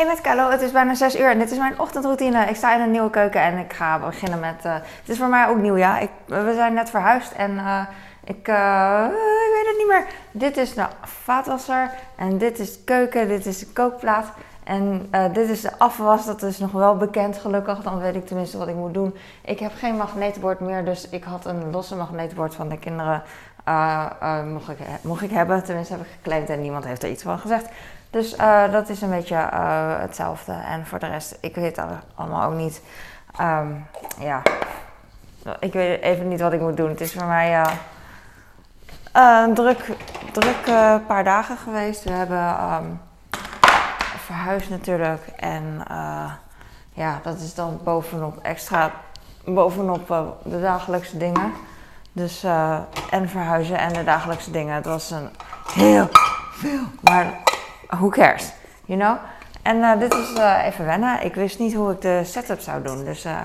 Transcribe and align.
Hey 0.00 0.08
met 0.08 0.50
het 0.50 0.60
is 0.60 0.72
bijna 0.72 0.94
6 0.94 1.16
uur 1.16 1.30
en 1.30 1.38
dit 1.38 1.50
is 1.50 1.58
mijn 1.58 1.80
ochtendroutine. 1.80 2.44
Ik 2.44 2.56
sta 2.56 2.74
in 2.74 2.80
een 2.80 2.90
nieuwe 2.90 3.10
keuken 3.10 3.40
en 3.40 3.58
ik 3.58 3.72
ga 3.72 3.98
beginnen 3.98 4.40
met... 4.40 4.64
Uh, 4.66 4.72
het 4.74 5.08
is 5.08 5.18
voor 5.18 5.28
mij 5.28 5.48
ook 5.48 5.56
nieuw, 5.56 5.76
ja. 5.76 5.98
Ik, 5.98 6.10
we 6.26 6.52
zijn 6.54 6.74
net 6.74 6.90
verhuisd 6.90 7.32
en 7.32 7.50
ik, 8.24 8.48
uh, 8.48 9.06
ik 9.46 9.52
weet 9.52 9.66
het 9.66 9.76
niet 9.78 9.86
meer. 9.88 10.06
Dit 10.30 10.56
is 10.56 10.74
de 10.74 10.86
vaatwasser 11.02 11.90
en 12.16 12.38
dit 12.38 12.58
is 12.58 12.72
de 12.72 12.84
keuken, 12.84 13.28
dit 13.28 13.46
is 13.46 13.58
de 13.58 13.66
kookplaat. 13.66 14.26
En 14.64 15.10
dit 15.32 15.48
is 15.48 15.60
de 15.60 15.78
afwas, 15.78 16.26
dat 16.26 16.42
is 16.42 16.58
nog 16.58 16.72
wel 16.72 16.96
bekend 16.96 17.38
gelukkig. 17.38 17.78
Dan 17.82 18.00
weet 18.00 18.14
ik 18.14 18.26
tenminste 18.26 18.58
wat 18.58 18.68
ik 18.68 18.74
moet 18.74 18.94
doen. 18.94 19.14
Ik 19.44 19.58
heb 19.58 19.72
geen 19.76 19.96
magneetbord 19.96 20.60
meer, 20.60 20.84
dus 20.84 21.08
ik 21.08 21.24
had 21.24 21.44
een 21.44 21.70
losse 21.70 21.96
magneetbord 21.96 22.54
van 22.54 22.68
de 22.68 22.78
kinderen. 22.78 23.22
mocht, 24.52 24.68
ik, 24.68 24.78
mocht 25.02 25.22
ik 25.22 25.30
hebben, 25.30 25.64
tenminste 25.64 25.92
heb 25.92 26.02
ik 26.02 26.12
geclaimd 26.16 26.48
en 26.48 26.60
niemand 26.60 26.84
heeft 26.84 27.02
er 27.02 27.10
iets 27.10 27.22
van 27.22 27.38
gezegd. 27.38 27.68
Dus 28.10 28.36
uh, 28.36 28.72
dat 28.72 28.88
is 28.88 29.02
een 29.02 29.10
beetje 29.10 29.34
uh, 29.34 29.98
hetzelfde. 29.98 30.52
En 30.52 30.86
voor 30.86 30.98
de 30.98 31.06
rest, 31.06 31.38
ik 31.40 31.54
weet 31.54 31.80
allemaal 32.14 32.50
ook 32.50 32.56
niet. 32.56 32.82
Um, 33.40 33.86
ja, 34.18 34.42
ik 35.60 35.72
weet 35.72 36.00
even 36.00 36.28
niet 36.28 36.40
wat 36.40 36.52
ik 36.52 36.60
moet 36.60 36.76
doen. 36.76 36.88
Het 36.88 37.00
is 37.00 37.12
voor 37.12 37.26
mij 37.26 37.58
uh, 37.58 37.66
een 39.44 39.54
druk, 39.54 39.96
druk 40.32 40.62
paar 41.06 41.24
dagen 41.24 41.56
geweest. 41.56 42.04
We 42.04 42.10
hebben 42.10 42.72
um, 42.72 43.00
verhuisd 44.24 44.70
natuurlijk. 44.70 45.26
En 45.36 45.82
ja, 46.92 47.20
dat 47.22 47.38
is 47.38 47.54
dan 47.54 47.80
bovenop 47.84 48.38
extra, 48.42 48.90
bovenop 49.44 50.08
de 50.44 50.60
dagelijkse 50.60 51.16
dingen. 51.16 51.52
Dus, 52.12 52.44
en 53.10 53.28
verhuizen 53.28 53.78
en 53.78 53.92
de 53.92 54.04
dagelijkse 54.04 54.50
dingen. 54.50 54.74
Het 54.74 54.86
was 54.86 55.10
een 55.10 55.30
heel 55.74 56.08
veel. 56.52 56.82
Maar 57.00 57.49
who 57.90 58.08
cares, 58.08 58.52
you 58.84 58.98
know? 58.98 59.16
En 59.62 59.76
uh, 59.76 59.98
dit 59.98 60.14
is 60.14 60.30
uh, 60.36 60.66
even 60.66 60.84
wennen. 60.84 61.24
Ik 61.24 61.34
wist 61.34 61.58
niet 61.58 61.74
hoe 61.74 61.92
ik 61.92 62.00
de 62.00 62.20
setup 62.24 62.60
zou 62.60 62.82
doen. 62.82 63.04
Dus 63.04 63.26
uh, 63.26 63.38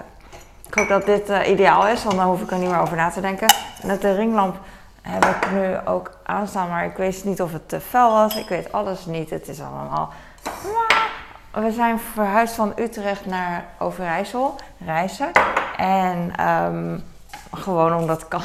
ik 0.68 0.74
hoop 0.74 0.88
dat 0.88 1.06
dit 1.06 1.30
ideaal 1.48 1.88
is, 1.88 2.04
want 2.04 2.16
dan 2.16 2.26
hoef 2.26 2.42
ik 2.42 2.52
er 2.52 2.58
niet 2.58 2.70
meer 2.70 2.80
over 2.80 2.98
na 2.98 3.10
te 3.10 3.22
denken. 3.22 3.54
En 3.82 3.88
dat 3.88 4.02
de 4.02 4.16
ringlamp 4.16 4.56
heb 5.02 5.26
ik 5.26 5.52
nu 5.52 5.78
ook 5.86 6.12
aanstaan, 6.24 6.70
maar 6.70 6.86
ik 6.86 6.98
weet 6.98 7.24
niet 7.24 7.42
of 7.42 7.52
het 7.52 7.70
te 7.70 7.80
fel 7.80 8.12
was. 8.12 8.36
Ik 8.36 8.50
weet 8.50 8.72
alles 8.72 9.06
niet. 9.06 9.30
Het 9.30 9.48
is 9.48 9.62
allemaal... 9.62 10.14
We 11.52 11.72
zijn 11.72 12.00
verhuisd 12.00 12.56
van 12.56 12.74
Utrecht 12.76 13.26
naar 13.26 13.66
Overijssel, 13.80 14.56
reizen. 14.86 15.32
En 15.78 16.48
um, 16.50 17.04
gewoon 17.52 17.96
omdat 17.96 18.28
kan. 18.28 18.42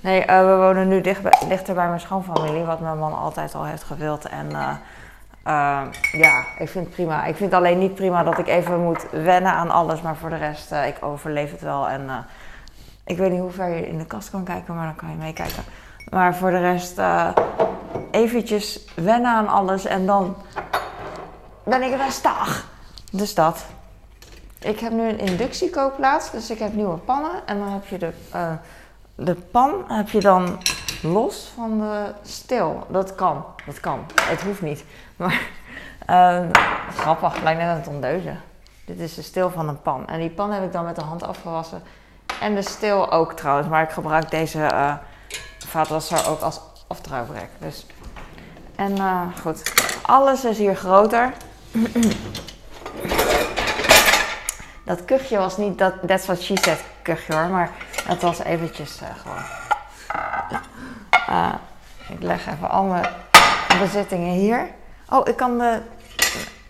Nee, 0.00 0.24
we 0.26 0.56
wonen 0.56 0.88
nu 0.88 1.00
dichter 1.48 1.74
bij 1.74 1.88
mijn 1.88 2.00
schoonfamilie, 2.00 2.64
wat 2.64 2.80
mijn 2.80 2.98
man 2.98 3.18
altijd 3.18 3.54
al 3.54 3.64
heeft 3.64 3.82
gewild. 3.82 4.24
En 4.24 4.48
uh, 5.46 5.82
ja, 6.12 6.44
ik 6.58 6.68
vind 6.68 6.84
het 6.84 6.94
prima. 6.94 7.24
Ik 7.24 7.36
vind 7.36 7.52
alleen 7.52 7.78
niet 7.78 7.94
prima 7.94 8.22
dat 8.22 8.38
ik 8.38 8.46
even 8.46 8.82
moet 8.82 9.06
wennen 9.10 9.52
aan 9.52 9.70
alles. 9.70 10.02
Maar 10.02 10.16
voor 10.16 10.30
de 10.30 10.36
rest, 10.36 10.72
uh, 10.72 10.86
ik 10.86 10.96
overleef 11.00 11.50
het 11.50 11.60
wel. 11.60 11.88
En 11.88 12.04
uh, 12.04 12.18
ik 13.04 13.16
weet 13.16 13.30
niet 13.30 13.40
hoe 13.40 13.50
ver 13.50 13.68
je 13.68 13.88
in 13.88 13.98
de 13.98 14.06
kast 14.06 14.30
kan 14.30 14.44
kijken, 14.44 14.74
maar 14.74 14.86
dan 14.86 14.96
kan 14.96 15.10
je 15.10 15.16
meekijken. 15.16 15.62
Maar 16.10 16.34
voor 16.34 16.50
de 16.50 16.60
rest, 16.60 17.00
eventjes 18.10 18.84
wennen 18.94 19.30
aan 19.30 19.48
alles. 19.48 19.84
En 19.84 20.06
dan 20.06 20.36
ben 21.64 21.82
ik 21.82 22.00
staag. 22.08 22.66
Dus 23.12 23.34
dat. 23.34 23.64
Ik 24.60 24.80
heb 24.80 24.92
nu 24.92 25.08
een 25.08 25.18
inductiekookplaats, 25.18 26.30
dus 26.30 26.50
ik 26.50 26.58
heb 26.58 26.72
nieuwe 26.72 26.96
pannen. 26.96 27.46
En 27.46 27.58
dan 27.58 27.72
heb 27.72 27.86
je 27.86 27.98
de, 27.98 28.12
de 29.14 29.34
pan 29.34 29.84
heb 29.88 30.08
je 30.08 30.20
dan 30.20 30.58
los 31.02 31.52
van 31.54 31.78
de 31.78 32.12
stil. 32.22 32.86
Dat 32.88 33.14
kan, 33.14 33.44
dat 33.66 33.80
kan. 33.80 34.06
Het 34.20 34.42
hoeft 34.42 34.62
niet. 34.62 34.84
Maar 35.16 35.40
uh, 36.10 36.40
grappig, 36.96 37.42
lijkt 37.42 37.60
net 37.60 37.68
aan 37.68 37.76
het 37.76 37.88
ondeuzen. 37.88 38.40
Dit 38.84 38.98
is 38.98 39.14
de 39.14 39.22
steel 39.22 39.50
van 39.50 39.68
een 39.68 39.82
pan. 39.82 40.06
En 40.06 40.20
die 40.20 40.30
pan 40.30 40.52
heb 40.52 40.64
ik 40.64 40.72
dan 40.72 40.84
met 40.84 40.96
de 40.96 41.02
hand 41.02 41.22
afgewassen. 41.22 41.82
En 42.40 42.54
de 42.54 42.62
steel 42.62 43.12
ook 43.12 43.32
trouwens. 43.32 43.68
Maar 43.68 43.82
ik 43.82 43.90
gebruik 43.90 44.30
deze 44.30 44.58
uh, 44.58 44.94
vaatwasser 45.58 46.28
ook 46.28 46.40
als 46.40 46.60
aftrouwbrek. 46.86 47.48
Dus. 47.58 47.86
En 48.74 48.96
uh, 48.96 49.22
goed, 49.40 49.62
alles 50.02 50.44
is 50.44 50.58
hier 50.58 50.76
groter. 50.76 51.32
dat 54.84 55.04
kuchje 55.04 55.38
was 55.38 55.56
niet 55.56 55.78
dat 55.78 55.94
that's 56.06 56.26
what 56.26 56.42
she 56.42 56.56
said 56.56 56.84
kuchje 57.02 57.34
hoor. 57.34 57.48
Maar 57.48 57.70
het 58.04 58.22
was 58.22 58.38
eventjes 58.38 59.02
uh, 59.02 59.08
gewoon. 59.22 59.65
Uh, 61.28 61.52
ik 62.08 62.22
leg 62.22 62.46
even 62.46 62.70
al 62.70 62.84
mijn 62.84 63.06
bezittingen 63.80 64.32
hier. 64.32 64.68
Oh, 65.08 65.28
ik 65.28 65.36
kan 65.36 65.58
de. 65.58 65.80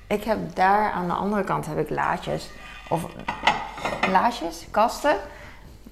Ik 0.07 0.25
heb 0.25 0.39
daar 0.55 0.91
aan 0.91 1.07
de 1.07 1.13
andere 1.13 1.45
kant 1.45 1.67
heb 1.67 1.79
ik 1.79 1.91
laadjes. 1.91 2.51
Of 2.89 3.07
laadjes, 4.11 4.67
kasten. 4.71 5.17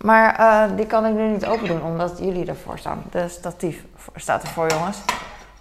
Maar 0.00 0.40
uh, 0.40 0.76
die 0.76 0.86
kan 0.86 1.06
ik 1.06 1.14
nu 1.14 1.28
niet 1.28 1.46
open 1.46 1.66
doen 1.66 1.82
omdat 1.82 2.18
jullie 2.18 2.46
ervoor 2.46 2.78
staan. 2.78 3.02
De 3.10 3.28
statief 3.28 3.84
staat 4.14 4.42
ervoor, 4.42 4.70
jongens. 4.70 4.98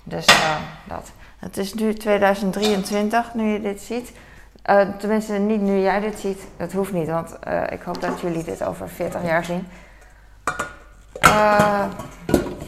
Dus 0.03 0.27
uh, 0.27 0.55
dat. 0.83 1.11
Het 1.37 1.57
is 1.57 1.73
nu 1.73 1.93
2023, 1.93 3.33
nu 3.33 3.51
je 3.51 3.61
dit 3.61 3.81
ziet. 3.81 4.11
Tenminste, 4.97 5.33
niet 5.33 5.61
nu 5.61 5.79
jij 5.79 5.99
dit 5.99 6.19
ziet. 6.19 6.41
Het 6.57 6.73
hoeft 6.73 6.91
niet, 6.91 7.07
want 7.07 7.37
ik 7.69 7.81
hoop 7.81 8.01
dat 8.01 8.21
jullie 8.21 8.43
dit 8.43 8.63
over 8.63 8.89
40 8.89 9.23
jaar 9.23 9.45
zien. 9.45 9.67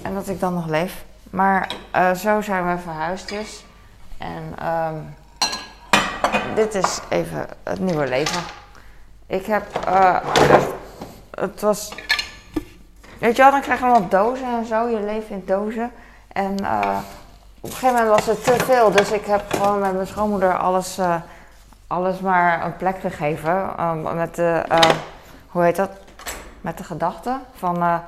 En 0.06 0.14
dat 0.14 0.28
ik 0.28 0.40
dan 0.40 0.54
nog 0.54 0.68
leef. 0.68 1.06
Maar 1.30 1.72
zo 2.16 2.42
zijn 2.42 2.68
we 2.68 2.82
verhuisd 2.82 3.30
dus. 3.30 3.66
En 4.18 4.68
um, 4.68 5.16
dit 6.56 6.76
is 6.76 7.00
even 7.10 7.48
het 7.64 7.80
nieuwe 7.80 8.08
leven. 8.08 8.42
Ik 9.28 9.46
heb 9.46 9.64
uh, 9.88 10.18
het 11.32 11.62
was, 11.62 11.94
weet 13.20 13.36
je 13.36 13.42
wel, 13.42 13.52
dan 13.52 13.62
krijg 13.62 13.80
je 13.80 13.86
allemaal 13.86 14.10
dozen 14.10 14.48
en 14.48 14.66
zo. 14.66 14.88
Je 14.88 15.00
leeft 15.00 15.30
in 15.30 15.44
dozen. 15.46 15.92
En 16.28 16.62
uh, 16.62 16.98
op 17.60 17.70
een 17.70 17.76
gegeven 17.76 17.96
moment 17.96 18.08
was 18.08 18.26
het 18.26 18.44
te 18.44 18.64
veel. 18.64 18.92
Dus 18.92 19.12
ik 19.12 19.26
heb 19.26 19.54
gewoon 19.54 19.80
met 19.80 19.94
mijn 19.94 20.08
schoonmoeder 20.08 20.58
alles, 20.58 21.00
alles 21.88 22.20
maar 22.20 22.66
een 22.66 22.78
plek 22.78 23.00
gegeven. 23.00 23.84
Um, 23.84 24.16
met 24.16 24.36
de, 24.36 24.64
hoe 25.48 25.64
heet 25.64 25.76
dat? 25.76 25.92
Met 26.62 26.78
de 26.78 26.84
gedachte 26.84 27.40
van, 27.56 28.02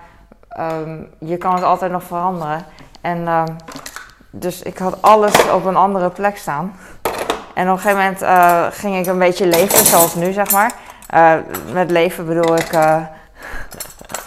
um, 0.60 1.08
je 1.20 1.38
kan 1.38 1.54
het 1.54 1.64
altijd 1.64 1.92
nog 1.92 2.04
veranderen. 2.04 2.66
En 3.02 3.28
dus 4.30 4.62
ik 4.62 4.78
had 4.78 5.02
alles 5.02 5.50
op 5.52 5.66
een 5.66 5.76
andere 5.76 6.10
plek 6.10 6.38
staan. 6.38 6.76
En 7.54 7.70
op 7.70 7.76
een 7.76 7.80
gegeven 7.82 7.98
moment 7.98 8.22
uh, 8.22 8.66
ging 8.72 8.98
ik 8.98 9.06
een 9.06 9.20
beetje 9.20 9.48
leven, 9.48 9.86
zoals 9.86 10.16
nu 10.16 10.32
zeg 10.32 10.52
maar. 10.52 10.72
Uh, 11.16 11.34
met 11.74 11.92
leven 11.92 12.26
bedoel 12.26 12.56
ik 12.56 12.74
uh, 12.74 12.98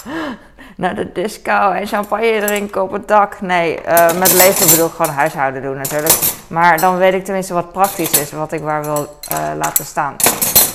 naar 0.77 0.95
de 0.95 1.13
disco 1.13 1.71
en 1.71 1.87
champagne 1.87 2.43
drinken 2.47 2.83
op 2.83 2.93
het 2.93 3.09
dak. 3.09 3.41
Nee, 3.41 3.81
met 4.19 4.33
leven 4.33 4.67
bedoel 4.67 4.87
ik 4.87 4.93
gewoon 4.93 5.15
huishouden 5.15 5.63
doen 5.63 5.77
natuurlijk. 5.77 6.19
Maar 6.47 6.81
dan 6.81 6.97
weet 6.97 7.15
ik 7.15 7.25
tenminste 7.25 7.55
wat 7.55 7.73
praktisch 7.73 8.11
is, 8.11 8.33
wat 8.33 8.53
ik 8.53 8.63
waar 8.63 8.85
wil 8.85 9.19
laten 9.57 9.85
staan. 9.85 10.17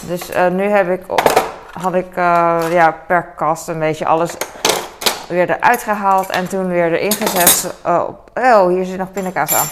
Dus 0.07 0.29
nu 0.51 0.63
heb 0.63 0.89
ik, 0.89 1.01
had 1.71 1.94
ik 1.94 2.15
ja, 2.71 2.95
per 3.07 3.23
kast 3.35 3.67
een 3.67 3.79
beetje 3.79 4.05
alles 4.05 4.38
weer 5.28 5.50
eruit 5.50 5.84
gehaald 5.84 6.30
en 6.30 6.47
toen 6.47 6.68
weer 6.68 6.94
erin 6.94 7.13
gezet. 7.13 7.74
Oh, 7.86 8.09
oh 8.34 8.68
hier 8.68 8.86
zit 8.86 8.97
nog 8.97 9.12
pindakaas 9.12 9.53
aan. 9.53 9.68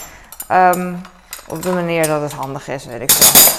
Um, 0.76 1.00
op 1.48 1.62
de 1.62 1.72
manier 1.72 2.06
dat 2.06 2.20
het 2.20 2.32
handig 2.32 2.68
is, 2.68 2.86
weet 2.86 3.00
ik 3.00 3.10
veel. 3.10 3.52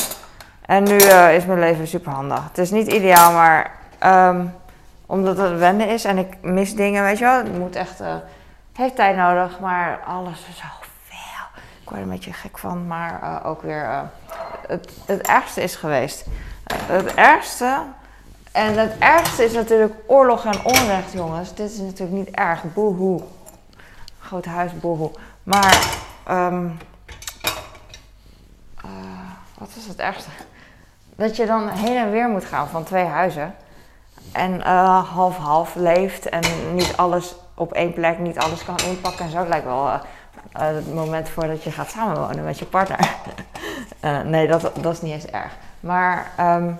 En 0.61 0.83
nu 0.83 0.95
uh, 0.95 1.35
is 1.35 1.45
mijn 1.45 1.59
leven 1.59 1.87
super 1.87 2.11
handig. 2.11 2.43
Het 2.43 2.57
is 2.57 2.71
niet 2.71 2.87
ideaal, 2.87 3.31
maar 3.31 3.71
um, 4.03 4.53
omdat 5.05 5.37
het 5.37 5.57
wennen 5.57 5.87
is 5.87 6.05
en 6.05 6.17
ik 6.17 6.41
mis 6.41 6.75
dingen, 6.75 7.03
weet 7.03 7.17
je 7.17 7.23
wel. 7.23 7.37
Het 7.37 7.57
moet 7.57 7.75
echt, 7.75 8.01
uh, 8.01 8.15
heeft 8.73 8.95
tijd 8.95 9.15
nodig, 9.15 9.59
maar 9.59 9.99
alles 10.07 10.45
is 10.49 10.57
zo 10.57 10.65
veel. 11.07 11.61
Ik 11.81 11.89
word 11.89 11.95
er 11.95 12.01
een 12.01 12.09
beetje 12.09 12.33
gek 12.33 12.57
van, 12.57 12.87
maar 12.87 13.19
uh, 13.23 13.49
ook 13.49 13.61
weer 13.61 14.09
het, 14.67 14.91
het 15.05 15.27
ergste 15.27 15.61
is 15.61 15.75
geweest. 15.75 16.25
het 16.87 17.13
ergste 17.13 17.77
en 18.55 18.77
het 18.77 18.97
ergste 18.99 19.43
is 19.43 19.53
natuurlijk 19.53 19.93
oorlog 20.07 20.45
en 20.45 20.65
onrecht, 20.65 21.11
jongens. 21.11 21.53
Dit 21.53 21.71
is 21.71 21.77
natuurlijk 21.77 22.17
niet 22.17 22.29
erg. 22.29 22.73
Boehoe. 22.73 23.21
Groot 24.19 24.45
huis, 24.45 24.79
boehoe. 24.79 25.11
Maar, 25.43 25.97
um, 26.29 26.77
uh, 28.85 28.91
wat 29.57 29.69
is 29.77 29.87
het 29.87 29.99
ergste? 29.99 30.29
Dat 31.15 31.35
je 31.35 31.45
dan 31.45 31.69
heen 31.69 31.97
en 31.97 32.11
weer 32.11 32.27
moet 32.27 32.45
gaan 32.45 32.67
van 32.67 32.83
twee 32.83 33.03
huizen. 33.03 33.55
En 34.31 34.61
half-half 34.61 35.75
uh, 35.75 35.81
leeft 35.81 36.29
en 36.29 36.43
niet 36.73 36.93
alles 36.97 37.35
op 37.53 37.73
één 37.73 37.93
plek, 37.93 38.19
niet 38.19 38.37
alles 38.37 38.65
kan 38.65 38.77
inpakken 38.77 39.25
en 39.25 39.31
zo. 39.31 39.47
Lijkt 39.47 39.65
wel 39.65 39.85
uh, 39.87 39.99
het 40.51 40.93
moment 40.93 41.29
voordat 41.29 41.63
je 41.63 41.71
gaat 41.71 41.89
samenwonen 41.89 42.43
met 42.43 42.59
je 42.59 42.65
partner. 42.65 43.15
nee, 44.25 44.47
dat, 44.47 44.71
dat 44.81 44.93
is 44.93 45.01
niet 45.01 45.13
eens 45.13 45.25
erg. 45.25 45.51
Maar... 45.79 46.31
Um, 46.39 46.79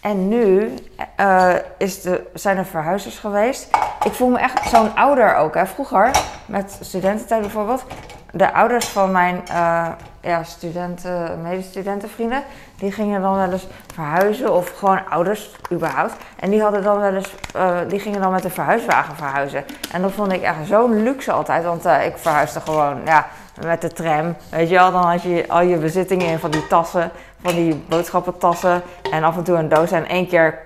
en 0.00 0.28
nu 0.28 0.74
uh, 1.20 1.54
is 1.78 2.02
de, 2.02 2.26
zijn 2.34 2.56
er 2.56 2.66
verhuizers 2.66 3.18
geweest. 3.18 3.68
Ik 4.04 4.12
voel 4.12 4.28
me 4.28 4.38
echt 4.38 4.68
zo'n 4.68 4.96
ouder 4.96 5.36
ook. 5.36 5.54
Hè. 5.54 5.66
Vroeger, 5.66 6.10
met 6.46 6.78
studententijd 6.80 7.40
bijvoorbeeld, 7.40 7.84
de 8.32 8.52
ouders 8.52 8.86
van 8.86 9.10
mijn 9.10 9.42
uh, 9.50 9.88
ja, 10.20 10.42
studenten, 10.42 11.42
medestudentenvrienden, 11.42 12.42
die 12.78 12.92
gingen 12.92 13.22
dan 13.22 13.36
wel 13.36 13.52
eens 13.52 13.66
verhuizen 13.94 14.54
of 14.54 14.78
gewoon 14.78 15.08
ouders 15.08 15.50
überhaupt. 15.72 16.14
En 16.36 16.50
die 16.50 16.62
hadden 16.62 16.82
dan 16.82 17.00
wel 17.00 17.14
eens, 17.14 17.34
eh, 17.54 17.78
die 17.88 18.00
gingen 18.00 18.20
dan 18.20 18.32
met 18.32 18.44
een 18.44 18.50
verhuiswagen 18.50 19.16
verhuizen. 19.16 19.64
En 19.92 20.02
dat 20.02 20.12
vond 20.12 20.32
ik 20.32 20.42
echt 20.42 20.56
zo'n 20.66 21.02
luxe 21.02 21.32
altijd, 21.32 21.64
want 21.64 21.84
ik 21.84 22.12
verhuisde 22.16 22.60
gewoon 22.60 23.00
ja, 23.04 23.26
met 23.64 23.80
de 23.80 23.92
tram. 23.92 24.36
Weet 24.50 24.68
je 24.68 24.74
wel, 24.74 24.92
dan 24.92 25.04
had 25.04 25.22
je 25.22 25.44
al 25.48 25.62
je 25.62 25.76
bezittingen 25.76 26.26
in 26.26 26.38
van 26.38 26.50
die 26.50 26.66
tassen, 26.66 27.10
van 27.42 27.54
die 27.54 27.74
boodschappentassen 27.88 28.82
en 29.10 29.24
af 29.24 29.36
en 29.36 29.44
toe 29.44 29.56
een 29.56 29.68
doos. 29.68 29.90
En 29.90 30.08
één 30.08 30.26
keer 30.26 30.58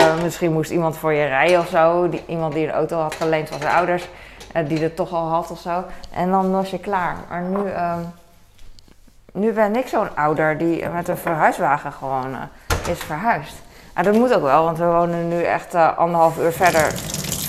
uh, 0.00 0.22
misschien 0.22 0.52
moest 0.52 0.70
iemand 0.70 0.96
voor 0.96 1.12
je 1.12 1.26
rijden 1.26 1.60
of 1.60 1.68
zo, 1.68 2.10
iemand 2.26 2.52
die 2.52 2.66
een 2.66 2.72
auto 2.72 2.98
had 2.98 3.14
geleend 3.14 3.48
van 3.48 3.60
zijn 3.60 3.74
ouders. 3.74 4.08
die 4.66 4.78
het 4.78 4.96
toch 4.96 5.12
al 5.12 5.28
had 5.28 5.50
of 5.50 5.58
zo. 5.58 5.84
En 6.12 6.30
dan 6.30 6.50
was 6.50 6.70
je 6.70 6.78
klaar. 6.78 7.16
Maar 7.28 7.42
nu, 7.42 7.56
uh, 7.56 7.94
nu 9.32 9.52
ben 9.52 9.76
ik 9.76 9.86
zo'n 9.86 10.16
ouder 10.16 10.58
die 10.58 10.88
met 10.88 11.08
een 11.08 11.16
verhuiswagen 11.16 11.92
gewoon 11.92 12.30
uh, 12.30 12.88
is 12.88 12.98
verhuisd. 12.98 13.62
En 13.94 14.04
dat 14.04 14.14
moet 14.14 14.34
ook 14.34 14.42
wel, 14.42 14.64
want 14.64 14.78
we 14.78 14.84
wonen 14.84 15.28
nu 15.28 15.42
echt 15.42 15.74
anderhalf 15.74 16.38
uur 16.38 16.52
verder 16.52 16.92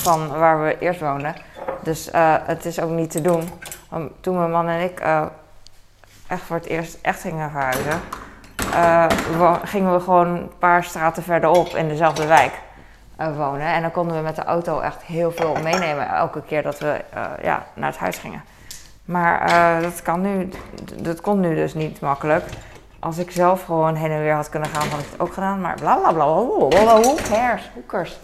van 0.01 0.27
waar 0.27 0.63
we 0.63 0.77
eerst 0.79 0.99
woonden. 0.99 1.35
Dus 1.83 2.09
het 2.45 2.65
is 2.65 2.79
ook 2.79 2.89
niet 2.89 3.11
te 3.11 3.21
doen. 3.21 3.49
Want 3.89 4.11
toen 4.21 4.37
mijn 4.37 4.51
man 4.51 4.67
en 4.67 4.81
ik 4.81 4.99
echt 6.27 6.41
voor 6.41 6.55
het 6.55 6.65
eerst 6.65 6.97
echt 7.01 7.21
gingen 7.21 7.51
verhuizen, 7.51 8.01
gingen 9.63 9.93
we 9.93 9.99
gewoon 9.99 10.27
een 10.27 10.51
paar 10.59 10.83
straten 10.83 11.23
verderop 11.23 11.67
in 11.67 11.87
dezelfde 11.87 12.25
wijk 12.25 12.53
wonen. 13.17 13.67
En 13.67 13.81
dan 13.81 13.91
konden 13.91 14.17
we 14.17 14.23
met 14.23 14.35
de 14.35 14.43
auto 14.43 14.79
echt 14.79 15.03
heel 15.03 15.31
veel 15.31 15.55
meenemen 15.63 16.07
elke 16.09 16.41
keer 16.41 16.63
dat 16.63 16.79
we 16.79 17.01
ja, 17.41 17.65
naar 17.73 17.89
het 17.89 17.99
huis 17.99 18.17
gingen. 18.17 18.43
Maar 19.05 19.51
dat 19.81 20.01
kan 20.01 20.21
nu, 20.21 20.49
dat 21.01 21.21
kon 21.21 21.39
nu 21.39 21.55
dus 21.55 21.73
niet 21.73 21.99
makkelijk. 21.99 22.43
Als 22.99 23.17
ik 23.17 23.31
zelf 23.31 23.63
gewoon 23.63 23.95
heen 23.95 24.11
en 24.11 24.21
weer 24.21 24.33
had 24.33 24.49
kunnen 24.49 24.69
gaan, 24.69 24.87
had 24.89 24.99
ik 24.99 25.05
het 25.11 25.19
ook 25.19 25.33
gedaan. 25.33 25.61
Maar 25.61 25.75
bla 25.75 25.95
bla 25.95 26.11
bla, 26.11 26.25
hoekers. 27.75 28.19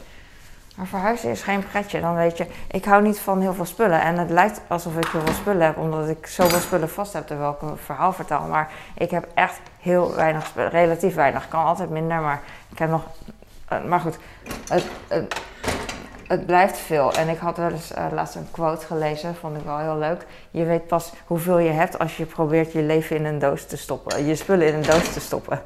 Maar 0.81 0.89
verhuizen 0.89 1.29
is 1.29 1.41
geen 1.41 1.63
pretje. 1.67 2.01
Dan 2.01 2.15
weet 2.15 2.37
je, 2.37 2.47
ik 2.71 2.85
hou 2.85 3.03
niet 3.03 3.19
van 3.19 3.41
heel 3.41 3.53
veel 3.53 3.65
spullen. 3.65 4.01
En 4.01 4.17
het 4.17 4.29
lijkt 4.29 4.61
alsof 4.67 4.97
ik 4.97 5.07
heel 5.07 5.21
veel 5.21 5.33
spullen 5.33 5.65
heb, 5.65 5.77
omdat 5.77 6.09
ik 6.09 6.27
zoveel 6.27 6.59
spullen 6.59 6.89
vast 6.89 7.13
heb 7.13 7.27
terwijl 7.27 7.51
ik 7.51 7.61
een 7.61 7.77
verhaal 7.77 8.13
vertel. 8.13 8.41
Maar 8.41 8.71
ik 8.97 9.11
heb 9.11 9.27
echt 9.33 9.59
heel 9.79 10.15
weinig 10.15 10.45
spullen, 10.45 10.69
relatief 10.69 11.15
weinig. 11.15 11.47
Kan 11.47 11.63
altijd 11.63 11.89
minder, 11.89 12.21
maar 12.21 12.41
ik 12.69 12.79
heb 12.79 12.89
nog. 12.89 13.03
Uh, 13.73 13.83
maar 13.83 13.99
goed, 13.99 14.17
het, 14.69 14.85
het, 15.07 15.41
het 16.27 16.45
blijft 16.45 16.77
veel. 16.77 17.13
En 17.13 17.29
ik 17.29 17.37
had 17.37 17.57
wel 17.57 17.71
eens 17.71 17.91
uh, 17.91 18.05
laatst 18.11 18.35
een 18.35 18.47
quote 18.51 18.85
gelezen, 18.85 19.35
vond 19.35 19.57
ik 19.57 19.63
wel 19.63 19.79
heel 19.79 19.97
leuk. 19.97 20.25
Je 20.51 20.65
weet 20.65 20.87
pas 20.87 21.13
hoeveel 21.25 21.57
je 21.59 21.71
hebt 21.71 21.99
als 21.99 22.17
je 22.17 22.25
probeert 22.25 22.71
je 22.71 22.81
leven 22.81 23.15
in 23.15 23.25
een 23.25 23.39
doos 23.39 23.65
te 23.65 23.77
stoppen. 23.77 24.25
Je 24.25 24.35
spullen 24.35 24.67
in 24.67 24.73
een 24.73 24.81
doos 24.81 25.13
te 25.13 25.19
stoppen. 25.19 25.61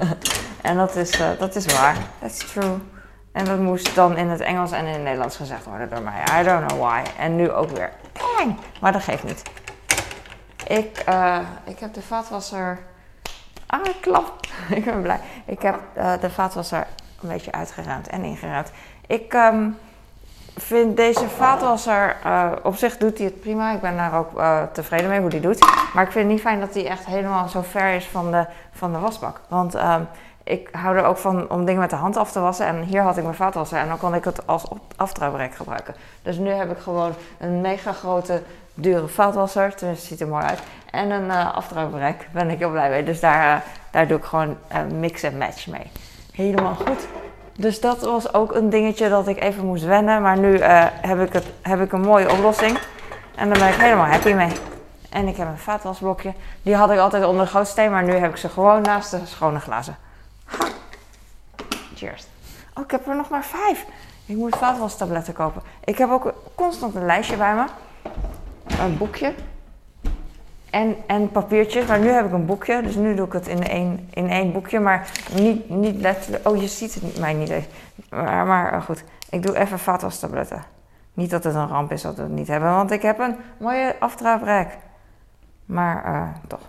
en 0.62 0.76
dat 0.76 0.96
is, 0.96 1.20
uh, 1.20 1.28
dat 1.38 1.54
is 1.54 1.66
waar. 1.66 1.96
That's 2.20 2.52
true. 2.52 2.78
En 3.32 3.44
dat 3.44 3.58
moest 3.58 3.94
dan 3.94 4.16
in 4.16 4.28
het 4.28 4.40
Engels 4.40 4.72
en 4.72 4.86
in 4.86 4.92
het 4.92 5.02
Nederlands 5.02 5.36
gezegd 5.36 5.64
worden 5.64 5.90
door 5.90 6.02
mij. 6.02 6.40
I 6.40 6.44
don't 6.44 6.66
know 6.66 6.80
why. 6.80 7.02
En 7.18 7.36
nu 7.36 7.50
ook 7.50 7.70
weer. 7.70 7.90
Dang! 8.12 8.56
Maar 8.80 8.92
dat 8.92 9.02
geeft 9.02 9.24
niet. 9.24 9.42
Ik, 10.66 11.04
uh, 11.08 11.38
ik 11.64 11.78
heb 11.78 11.94
de 11.94 12.02
vaatwasser... 12.02 12.78
Ah, 13.66 13.80
klap. 14.00 14.46
ik 14.78 14.84
ben 14.84 15.02
blij. 15.02 15.20
Ik 15.44 15.62
heb 15.62 15.80
de 16.20 16.30
vaatwasser 16.30 16.86
een 17.22 17.28
beetje 17.28 17.52
uitgeruimd 17.52 18.08
en 18.08 18.24
ingeruimd. 18.24 18.70
Ik... 19.06 19.34
Um, 19.34 19.78
vind 20.56 20.96
deze 20.96 21.28
vaatwasser, 21.28 22.16
uh, 22.26 22.52
op 22.62 22.76
zich 22.76 22.96
doet 22.96 23.18
hij 23.18 23.26
het 23.26 23.40
prima. 23.40 23.72
Ik 23.72 23.80
ben 23.80 23.96
daar 23.96 24.14
ook 24.14 24.42
tevreden 24.72 25.08
mee 25.08 25.20
hoe 25.20 25.30
hij 25.30 25.40
doet. 25.40 25.60
Maar 25.94 26.04
ik 26.04 26.12
vind 26.12 26.24
het 26.24 26.32
niet 26.32 26.40
fijn 26.40 26.60
dat 26.60 26.74
hij 26.74 26.86
echt 26.86 27.06
helemaal 27.06 27.48
zo 27.48 27.62
ver 27.62 27.94
is 27.94 28.06
van 28.06 28.30
de, 28.30 28.46
van 28.72 28.92
de 28.92 28.98
wasbak. 28.98 29.40
Want 29.48 29.74
um, 29.74 30.08
ik 30.44 30.68
hou 30.72 30.96
er 30.96 31.04
ook 31.04 31.16
van 31.16 31.50
om 31.50 31.64
dingen 31.64 31.80
met 31.80 31.90
de 31.90 31.96
hand 31.96 32.16
af 32.16 32.32
te 32.32 32.40
wassen. 32.40 32.66
En 32.66 32.82
hier 32.82 33.02
had 33.02 33.16
ik 33.16 33.22
mijn 33.22 33.34
vaatwasser 33.34 33.78
en 33.78 33.88
dan 33.88 33.98
kon 33.98 34.14
ik 34.14 34.24
het 34.24 34.46
als 34.46 34.64
aftrouwbrek 34.96 35.54
gebruiken. 35.54 35.94
Dus 36.22 36.36
nu 36.36 36.50
heb 36.50 36.70
ik 36.70 36.78
gewoon 36.78 37.12
een 37.38 37.60
mega 37.60 37.92
grote, 37.92 38.42
dure 38.74 39.08
vaatwasser. 39.08 39.74
Tenminste, 39.74 40.06
ziet 40.06 40.20
er 40.20 40.28
mooi 40.28 40.44
uit. 40.44 40.60
En 40.90 41.10
een 41.10 41.26
uh, 41.26 41.54
aftrouwbrek. 41.54 42.28
Ben 42.32 42.50
ik 42.50 42.58
heel 42.58 42.70
blij 42.70 42.90
mee. 42.90 43.04
Dus 43.04 43.20
daar, 43.20 43.64
daar 43.90 44.06
doe 44.06 44.18
ik 44.18 44.24
gewoon 44.24 44.56
mix 44.98 45.22
en 45.22 45.38
match 45.38 45.66
mee. 45.66 45.90
Helemaal 46.32 46.74
goed. 46.74 47.06
Dus 47.56 47.80
dat 47.80 48.00
was 48.00 48.34
ook 48.34 48.54
een 48.54 48.70
dingetje 48.70 49.08
dat 49.08 49.28
ik 49.28 49.40
even 49.40 49.64
moest 49.66 49.84
wennen. 49.84 50.22
Maar 50.22 50.38
nu 50.38 50.60
heb, 50.60 51.20
ik 51.20 51.32
het, 51.32 51.46
heb 51.62 51.80
ik 51.80 51.92
een 51.92 52.00
mooie 52.00 52.32
oplossing. 52.32 52.78
En 53.34 53.48
daar 53.48 53.58
ben 53.58 53.68
ik 53.68 53.74
helemaal 53.74 54.06
happy 54.06 54.32
mee. 54.32 54.52
En 55.10 55.28
ik 55.28 55.36
heb 55.36 55.48
een 55.48 55.58
vaatwasblokje. 55.58 56.32
Die 56.62 56.74
had 56.74 56.90
ik 56.90 56.98
altijd 56.98 57.24
onder 57.24 57.44
de 57.44 57.50
gootsteen. 57.50 57.90
Maar 57.90 58.04
nu 58.04 58.12
heb 58.12 58.30
ik 58.30 58.36
ze 58.36 58.48
gewoon 58.48 58.82
naast 58.82 59.10
de 59.10 59.20
schone 59.24 59.60
glazen. 59.60 59.96
Cheers. 61.94 62.26
Oh, 62.74 62.84
ik 62.84 62.90
heb 62.90 63.06
er 63.06 63.16
nog 63.16 63.28
maar 63.28 63.44
vijf. 63.44 63.86
Ik 64.26 64.36
moet 64.36 64.56
vaatwastabletten 64.56 65.34
kopen. 65.34 65.62
Ik 65.84 65.98
heb 65.98 66.10
ook 66.10 66.34
constant 66.54 66.94
een 66.94 67.06
lijstje 67.06 67.36
bij 67.36 67.54
me. 67.54 67.64
Een 68.78 68.98
boekje. 68.98 69.34
En, 70.70 70.96
en 71.06 71.30
papiertjes. 71.30 71.86
Maar 71.86 71.98
nu 71.98 72.08
heb 72.08 72.26
ik 72.26 72.32
een 72.32 72.46
boekje. 72.46 72.82
Dus 72.82 72.94
nu 72.94 73.14
doe 73.14 73.26
ik 73.26 73.32
het 73.32 73.48
in 73.48 73.66
één, 73.68 74.08
in 74.10 74.30
één 74.30 74.52
boekje. 74.52 74.80
Maar 74.80 75.10
niet, 75.32 75.68
niet 75.68 76.00
letterlijk. 76.00 76.48
Oh, 76.48 76.60
je 76.60 76.68
ziet 76.68 76.94
het 76.94 77.18
mij 77.18 77.32
niet. 77.32 77.52
Maar, 78.10 78.46
maar 78.46 78.74
oh, 78.74 78.82
goed. 78.82 79.04
Ik 79.30 79.42
doe 79.42 79.56
even 79.56 79.78
vaatwastabletten. 79.78 80.64
Niet 81.14 81.30
dat 81.30 81.44
het 81.44 81.54
een 81.54 81.68
ramp 81.68 81.92
is 81.92 82.02
dat 82.02 82.16
we 82.16 82.22
het 82.22 82.32
niet 82.32 82.48
hebben. 82.48 82.70
Want 82.70 82.90
ik 82.90 83.02
heb 83.02 83.18
een 83.18 83.36
mooie 83.56 83.96
aftraaprek. 83.98 84.78
Maar 85.66 86.04
uh, 86.06 86.28
toch. 86.48 86.60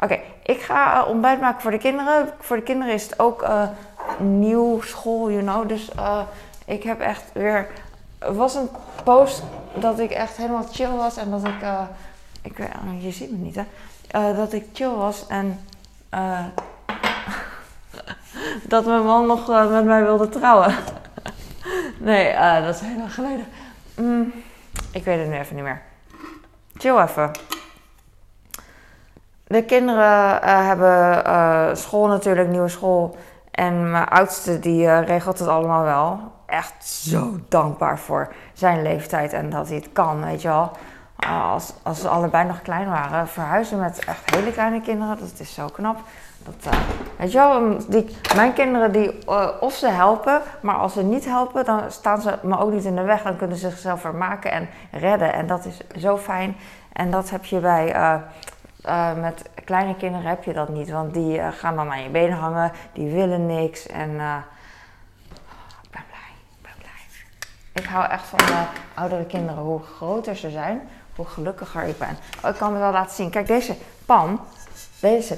Oké, 0.00 0.18
ik 0.44 0.60
ga 0.60 1.02
uh, 1.02 1.08
ontbijt 1.08 1.40
maken 1.40 1.62
voor 1.62 1.70
de 1.70 1.78
kinderen. 1.78 2.30
Voor 2.38 2.56
de 2.56 2.62
kinderen 2.62 2.94
is 2.94 3.02
het 3.02 3.18
ook 3.18 3.42
uh, 3.42 3.68
nieuw 4.18 4.80
school, 4.80 5.30
you 5.30 5.42
know. 5.42 5.68
Dus 5.68 5.90
ik 6.64 6.82
heb 6.82 7.00
echt 7.00 7.22
weer... 7.32 7.68
Het 8.18 8.36
was 8.36 8.54
een 8.54 8.68
post 9.04 9.42
dat 9.74 9.98
ik 9.98 10.10
echt 10.10 10.36
helemaal 10.36 10.66
chill 10.72 10.90
was. 10.90 11.16
En 11.16 11.30
dat 11.30 11.44
ik 11.44 11.62
ik, 12.44 12.58
je 13.00 13.10
ziet 13.10 13.30
me 13.30 13.36
niet 13.36 13.54
hè, 13.54 13.64
uh, 14.14 14.36
dat 14.36 14.52
ik 14.52 14.64
chill 14.72 14.90
was 14.90 15.26
en 15.26 15.60
uh, 16.14 16.44
dat 18.72 18.86
mijn 18.86 19.04
man 19.04 19.26
nog 19.26 19.50
uh, 19.50 19.70
met 19.70 19.84
mij 19.84 20.02
wilde 20.02 20.28
trouwen. 20.28 20.74
nee, 21.98 22.34
dat 22.62 22.74
is 22.74 22.80
heel 22.80 22.98
lang 22.98 23.14
geleden. 23.14 23.46
Mm, 23.94 24.32
ik 24.92 25.04
weet 25.04 25.18
het 25.18 25.28
nu 25.28 25.38
even 25.38 25.54
niet 25.54 25.64
meer. 25.64 25.82
Chill 26.76 26.98
even. 26.98 27.30
De 29.54 29.64
kinderen 29.64 30.38
hebben 30.42 31.76
school 31.76 32.06
natuurlijk, 32.06 32.48
nieuwe 32.48 32.68
school. 32.68 33.16
En 33.50 33.90
mijn 33.90 34.08
oudste 34.08 34.60
die 34.60 35.00
regelt 35.00 35.38
het 35.38 35.48
allemaal 35.48 35.84
wel. 35.84 36.18
Echt 36.46 36.84
zo 36.84 37.38
dankbaar 37.48 37.98
voor 37.98 38.32
zijn 38.52 38.82
leeftijd 38.82 39.32
en 39.32 39.50
dat 39.50 39.68
hij 39.68 39.76
het 39.76 39.88
kan, 39.92 40.24
weet 40.24 40.42
je 40.42 40.48
wel. 40.48 40.70
Als, 41.52 41.72
als 41.82 42.00
ze 42.00 42.08
allebei 42.08 42.46
nog 42.46 42.62
klein 42.62 42.88
waren, 42.88 43.28
verhuizen 43.28 43.78
met 43.78 44.04
echt 44.04 44.34
hele 44.34 44.52
kleine 44.52 44.80
kinderen, 44.80 45.18
dat 45.18 45.38
is 45.38 45.54
zo 45.54 45.66
knap. 45.72 45.96
Dat, 46.44 46.74
weet 47.16 47.32
je 47.32 47.38
wel, 47.38 47.76
die, 47.88 48.16
mijn 48.36 48.52
kinderen, 48.52 48.92
die, 48.92 49.28
of 49.60 49.72
ze 49.72 49.88
helpen, 49.88 50.40
maar 50.62 50.76
als 50.76 50.92
ze 50.92 51.02
niet 51.02 51.24
helpen, 51.24 51.64
dan 51.64 51.80
staan 51.88 52.20
ze 52.20 52.38
me 52.42 52.58
ook 52.58 52.72
niet 52.72 52.84
in 52.84 52.96
de 52.96 53.02
weg. 53.02 53.22
Dan 53.22 53.36
kunnen 53.36 53.56
ze 53.56 53.68
zichzelf 53.68 54.00
vermaken 54.00 54.50
en 54.50 54.68
redden. 54.90 55.32
En 55.32 55.46
dat 55.46 55.64
is 55.64 56.00
zo 56.00 56.16
fijn. 56.16 56.56
En 56.92 57.10
dat 57.10 57.30
heb 57.30 57.44
je 57.44 57.58
bij, 57.58 57.94
met 59.16 59.50
kleine 59.64 59.96
kinderen 59.96 60.28
heb 60.28 60.44
je 60.44 60.52
dat 60.52 60.68
niet. 60.68 60.90
Want 60.90 61.14
die 61.14 61.40
gaan 61.52 61.76
dan 61.76 61.90
aan 61.90 62.02
je 62.02 62.08
benen 62.08 62.38
hangen, 62.38 62.72
die 62.92 63.10
willen 63.10 63.46
niks. 63.46 63.86
En 63.86 64.10
ik 65.82 65.90
ben 65.90 66.04
blij, 66.06 66.30
ik 66.50 66.62
ben 66.62 66.72
blij. 66.78 67.02
Ik 67.72 67.84
hou 67.84 68.10
echt 68.10 68.26
van 68.26 68.38
de 68.38 68.64
oudere 68.94 69.24
kinderen, 69.24 69.62
hoe 69.62 69.82
groter 69.82 70.36
ze 70.36 70.50
zijn, 70.50 70.88
hoe 71.16 71.26
gelukkiger 71.26 71.82
ik 71.82 71.98
ben. 71.98 72.16
Oh, 72.44 72.50
ik 72.50 72.56
kan 72.56 72.70
het 72.70 72.80
wel 72.80 72.92
laten 72.92 73.14
zien. 73.14 73.30
Kijk, 73.30 73.46
deze 73.46 73.76
pan, 74.06 74.40
deze, 75.00 75.34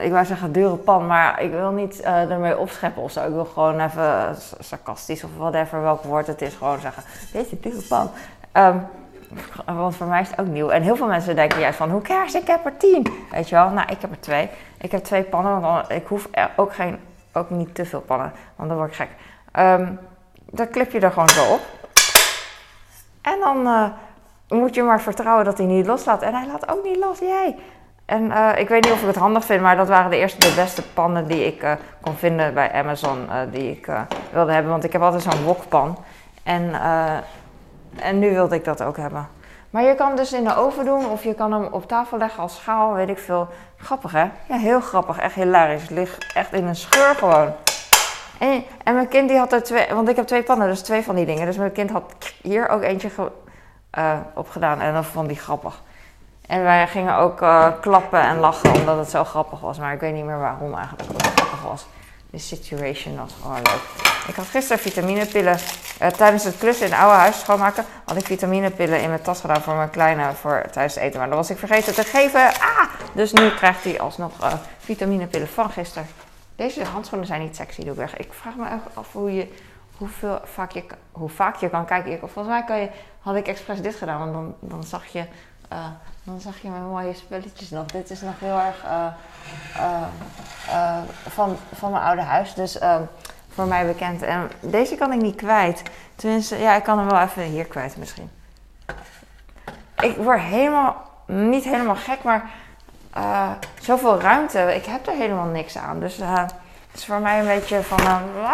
ik 0.00 0.12
wou 0.12 0.24
zeggen 0.24 0.52
dure 0.52 0.76
pan, 0.76 1.06
maar 1.06 1.42
ik 1.42 1.50
wil 1.50 1.70
niet 1.70 2.00
ermee 2.00 2.58
opscheppen 2.58 3.02
of 3.02 3.10
zo. 3.10 3.26
Ik 3.26 3.32
wil 3.32 3.44
gewoon 3.44 3.80
even 3.80 4.36
sarcastisch 4.58 5.24
of 5.24 5.30
whatever, 5.36 5.82
welk 5.82 6.02
woord 6.02 6.26
het 6.26 6.42
is, 6.42 6.54
gewoon 6.54 6.80
zeggen, 6.80 7.02
deze 7.32 7.60
dure 7.60 7.82
pan. 7.88 8.10
Um, 8.52 8.86
want 9.64 9.96
voor 9.96 10.06
mij 10.06 10.20
is 10.20 10.30
het 10.30 10.40
ook 10.40 10.46
nieuw. 10.46 10.68
En 10.68 10.82
heel 10.82 10.96
veel 10.96 11.06
mensen 11.06 11.36
denken 11.36 11.60
juist 11.60 11.78
van, 11.78 11.90
hoe 11.90 12.02
cares, 12.02 12.34
ik 12.34 12.46
heb 12.46 12.64
er 12.64 12.76
tien. 12.76 13.06
Weet 13.30 13.48
je 13.48 13.54
wel? 13.54 13.68
Nou, 13.68 13.88
ik 13.90 14.00
heb 14.00 14.10
er 14.10 14.20
twee. 14.20 14.48
Ik 14.78 14.92
heb 14.92 15.04
twee 15.04 15.22
pannen, 15.22 15.60
want 15.60 15.90
ik 15.90 16.06
hoef 16.06 16.28
ook, 16.56 16.74
geen, 16.74 16.98
ook 17.32 17.50
niet 17.50 17.74
te 17.74 17.84
veel 17.84 18.00
pannen, 18.00 18.32
want 18.56 18.68
dan 18.68 18.78
word 18.78 18.90
ik 18.90 18.96
gek. 18.96 19.08
Um, 19.58 19.98
dan 20.50 20.68
klip 20.68 20.92
je 20.92 21.00
er 21.00 21.12
gewoon 21.12 21.28
zo 21.28 21.52
op. 21.52 21.60
En 23.22 23.38
dan 23.40 23.66
uh, 23.66 23.86
moet 24.48 24.74
je 24.74 24.82
maar 24.82 25.00
vertrouwen 25.00 25.44
dat 25.44 25.58
hij 25.58 25.66
niet 25.66 25.86
loslaat. 25.86 26.22
En 26.22 26.34
hij 26.34 26.46
laat 26.46 26.68
ook 26.68 26.84
niet 26.84 26.96
los, 26.96 27.18
jij. 27.18 27.56
En 28.04 28.24
uh, 28.24 28.50
ik 28.56 28.68
weet 28.68 28.84
niet 28.84 28.92
of 28.92 29.00
ik 29.00 29.06
het 29.06 29.16
handig 29.16 29.44
vind, 29.44 29.62
maar 29.62 29.76
dat 29.76 29.88
waren 29.88 30.10
de 30.10 30.16
eerste 30.16 30.48
de 30.48 30.54
beste 30.54 30.82
pannen 30.82 31.26
die 31.26 31.46
ik 31.46 31.62
uh, 31.62 31.72
kon 32.00 32.14
vinden 32.14 32.54
bij 32.54 32.72
Amazon. 32.72 33.28
Die 33.50 33.70
ik 33.70 33.88
wilde 34.32 34.52
hebben, 34.52 34.70
want 34.70 34.84
ik 34.84 34.92
heb 34.92 35.02
altijd 35.02 35.22
zo'n 35.22 35.44
wokpan. 35.44 35.98
En, 36.42 36.70
en 38.00 38.18
nu 38.18 38.32
wilde 38.32 38.54
ik 38.54 38.64
dat 38.64 38.82
ook 38.82 38.96
hebben. 38.96 39.28
Maar 39.70 39.82
je 39.82 39.94
kan 39.94 40.06
hem 40.06 40.16
dus 40.16 40.32
in 40.32 40.44
de 40.44 40.56
oven 40.56 40.84
doen 40.84 41.10
of 41.10 41.24
je 41.24 41.34
kan 41.34 41.52
hem 41.52 41.68
op 41.70 41.88
tafel 41.88 42.18
leggen 42.18 42.42
als 42.42 42.56
schaal, 42.56 42.94
weet 42.94 43.08
ik 43.08 43.18
veel. 43.18 43.48
Grappig 43.76 44.12
hè? 44.12 44.24
Ja, 44.48 44.56
heel 44.56 44.80
grappig. 44.80 45.18
Echt 45.18 45.34
hilarisch. 45.34 45.82
Het 45.82 45.90
ligt 45.90 46.32
echt 46.34 46.52
in 46.52 46.66
een 46.66 46.76
scheur 46.76 47.14
gewoon. 47.14 47.52
En, 48.38 48.64
en 48.84 48.94
mijn 48.94 49.08
kind 49.08 49.28
die 49.28 49.38
had 49.38 49.52
er 49.52 49.62
twee, 49.62 49.86
want 49.94 50.08
ik 50.08 50.16
heb 50.16 50.26
twee 50.26 50.42
pannen, 50.42 50.68
dus 50.68 50.82
twee 50.82 51.02
van 51.02 51.14
die 51.14 51.26
dingen. 51.26 51.46
Dus 51.46 51.56
mijn 51.56 51.72
kind 51.72 51.90
had 51.90 52.02
hier 52.42 52.68
ook 52.68 52.82
eentje 52.82 53.10
ge, 53.10 53.30
uh, 53.98 54.12
op 54.34 54.48
gedaan 54.48 54.80
en 54.80 54.94
dat 54.94 55.04
vond 55.06 55.26
hij 55.26 55.36
grappig. 55.36 55.82
En 56.46 56.62
wij 56.62 56.88
gingen 56.88 57.16
ook 57.16 57.42
uh, 57.42 57.66
klappen 57.80 58.20
en 58.20 58.38
lachen 58.38 58.74
omdat 58.74 58.96
het 58.98 59.10
zo 59.10 59.24
grappig 59.24 59.60
was. 59.60 59.78
Maar 59.78 59.92
ik 59.92 60.00
weet 60.00 60.14
niet 60.14 60.24
meer 60.24 60.38
waarom 60.38 60.74
eigenlijk 60.74 61.12
het 61.12 61.26
grappig 61.26 61.62
was. 61.62 61.86
De 62.36 62.42
situation 62.42 63.16
was 63.16 63.32
gewoon 63.42 63.56
leuk. 63.56 63.82
Ik 64.28 64.34
had 64.34 64.46
gisteren 64.46 64.82
vitaminepillen. 64.82 65.58
Uh, 66.02 66.08
tijdens 66.08 66.44
het 66.44 66.58
klussen 66.58 66.86
in 66.86 66.92
het 66.92 67.00
oude 67.00 67.16
huis 67.16 67.40
schoonmaken 67.40 67.84
had 68.04 68.16
ik 68.16 68.26
vitaminepillen 68.26 69.02
in 69.02 69.08
mijn 69.08 69.22
tas 69.22 69.40
gedaan 69.40 69.62
voor 69.62 69.74
mijn 69.74 69.90
kleine 69.90 70.32
voor 70.32 70.62
het 70.72 70.96
eten. 70.96 71.18
Maar 71.18 71.28
dat 71.28 71.36
was 71.36 71.50
ik 71.50 71.58
vergeten 71.58 71.94
te 71.94 72.04
geven. 72.04 72.40
Ah! 72.40 72.88
Dus 73.12 73.32
nu 73.32 73.50
krijgt 73.50 73.84
hij 73.84 74.00
alsnog 74.00 74.42
uh, 74.42 74.52
vitaminepillen 74.78 75.48
van 75.48 75.70
gisteren. 75.70 76.08
Deze 76.56 76.84
handschoenen 76.84 77.26
zijn 77.26 77.40
niet 77.40 77.56
sexy, 77.56 77.80
doe 77.80 77.90
ik 77.90 77.96
weg. 77.96 78.16
Ik 78.16 78.32
vraag 78.32 78.54
me 78.56 78.66
af 78.94 79.12
hoe 79.12 79.34
je, 79.34 79.48
hoeveel, 79.96 80.40
vaak 80.44 80.70
je, 80.70 80.84
hoe 81.12 81.28
vaak 81.28 81.56
je 81.56 81.70
kan 81.70 81.86
kijken. 81.86 82.18
Volgens 82.18 82.46
mij 82.46 82.64
kan 82.64 82.78
je, 82.78 82.88
had 83.20 83.36
ik 83.36 83.46
expres 83.46 83.80
dit 83.80 83.94
gedaan, 83.94 84.18
want 84.18 84.32
dan, 84.32 84.54
dan 84.60 84.84
zag 84.84 85.06
je... 85.06 85.24
Uh, 85.72 85.86
dan 86.22 86.40
zag 86.40 86.58
je 86.62 86.68
mijn 86.68 86.88
mooie 86.88 87.14
spulletjes 87.14 87.70
nog. 87.70 87.86
Dit 87.86 88.10
is 88.10 88.20
nog 88.20 88.34
heel 88.38 88.58
erg 88.58 88.84
van, 91.28 91.56
van 91.74 91.90
mijn 91.90 92.02
oude 92.02 92.22
huis. 92.22 92.54
Dus 92.54 92.78
ehm, 92.78 93.02
voor 93.48 93.66
mij 93.66 93.86
bekend. 93.86 94.22
En 94.22 94.50
deze 94.60 94.96
kan 94.96 95.12
ik 95.12 95.20
niet 95.20 95.36
kwijt. 95.36 95.82
Tenminste, 96.14 96.58
ja, 96.58 96.74
ik 96.76 96.82
kan 96.82 96.98
hem 96.98 97.08
wel 97.10 97.20
even 97.20 97.42
hier 97.42 97.64
kwijt 97.64 97.96
misschien. 97.96 98.30
Ik 99.98 100.16
word 100.16 100.40
helemaal, 100.40 101.10
niet 101.26 101.64
helemaal 101.64 101.96
gek, 101.96 102.22
maar 102.22 102.50
zoveel 103.80 104.20
ruimte. 104.20 104.74
Ik 104.74 104.84
heb 104.84 105.06
er 105.06 105.14
helemaal 105.14 105.46
niks 105.46 105.78
aan. 105.78 106.00
Dus 106.00 106.16
het 106.16 106.54
is 106.92 107.04
voor 107.04 107.20
mij 107.20 107.38
een 107.38 107.46
beetje 107.46 107.82
van. 107.82 108.00
Uh, 108.00 108.50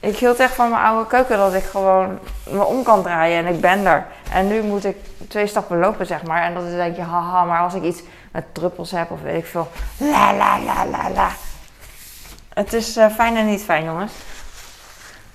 ik 0.00 0.16
hield 0.16 0.38
echt 0.38 0.54
van 0.54 0.70
mijn 0.70 0.82
oude 0.82 1.06
keuken 1.08 1.38
dat 1.38 1.54
ik 1.54 1.64
gewoon 1.64 2.18
me 2.50 2.64
om 2.64 2.82
kan 2.82 3.02
draaien 3.02 3.46
en 3.46 3.54
ik 3.54 3.60
ben 3.60 3.86
er. 3.86 4.06
En 4.32 4.46
nu 4.46 4.62
moet 4.62 4.84
ik 4.84 4.96
twee 5.28 5.46
stappen 5.46 5.78
lopen, 5.78 6.06
zeg 6.06 6.22
maar. 6.22 6.42
En 6.42 6.54
dat 6.54 6.64
is 6.64 6.74
denk 6.74 6.96
je, 6.96 7.02
haha, 7.02 7.44
maar 7.44 7.60
als 7.60 7.74
ik 7.74 7.82
iets 7.82 8.02
met 8.32 8.44
druppels 8.54 8.90
heb 8.90 9.10
of 9.10 9.22
weet 9.22 9.38
ik 9.38 9.46
veel. 9.46 9.68
La 9.96 10.34
la 10.34 10.60
la 10.60 10.86
la 10.86 11.10
la. 11.10 11.28
Het 12.48 12.72
is 12.72 12.96
uh, 12.96 13.10
fijn 13.10 13.36
en 13.36 13.46
niet 13.46 13.62
fijn, 13.62 13.84
jongens. 13.84 14.12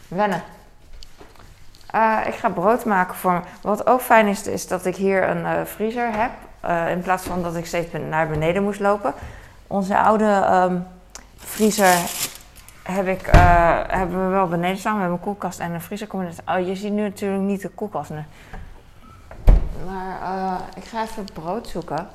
Wennen. 0.07 0.43
Uh, 1.95 2.17
ik 2.25 2.33
ga 2.33 2.49
brood 2.49 2.85
maken 2.85 3.15
voor 3.15 3.31
me. 3.31 3.39
Wat 3.61 3.87
ook 3.87 4.01
fijn 4.01 4.27
is, 4.27 4.47
is 4.47 4.67
dat 4.67 4.85
ik 4.85 4.95
hier 4.95 5.29
een 5.29 5.41
uh, 5.41 5.51
vriezer 5.63 6.09
heb. 6.11 6.31
in 6.89 7.01
plaats 7.01 7.23
van 7.23 7.43
dat 7.43 7.55
ik 7.55 7.65
steeds 7.65 7.87
naar 8.09 8.27
beneden 8.27 8.63
moest 8.63 8.79
lopen. 8.79 9.13
Onze 9.67 9.97
oude 9.97 10.47
um, 10.51 10.87
vriezer 11.37 11.95
heb 12.93 13.07
ik, 13.07 13.25
hebben 13.87 14.25
we 14.25 14.29
wel 14.31 14.47
beneden 14.47 14.77
staan. 14.77 14.93
We 14.93 14.99
hebben 14.99 15.17
een 15.17 15.23
koelkast 15.23 15.59
en 15.59 15.71
een 15.71 15.81
vriezer. 15.81 16.07
Oh, 16.13 16.67
je 16.67 16.75
ziet 16.75 16.91
nu 16.91 17.01
natuurlijk 17.01 17.43
niet 17.43 17.61
de 17.61 17.69
koelkast. 17.69 18.09
Nee. 18.09 18.25
Maar 19.85 20.61
ik 20.75 20.83
ga 20.83 21.03
even 21.03 21.25
brood 21.33 21.67
zoeken. 21.67 22.07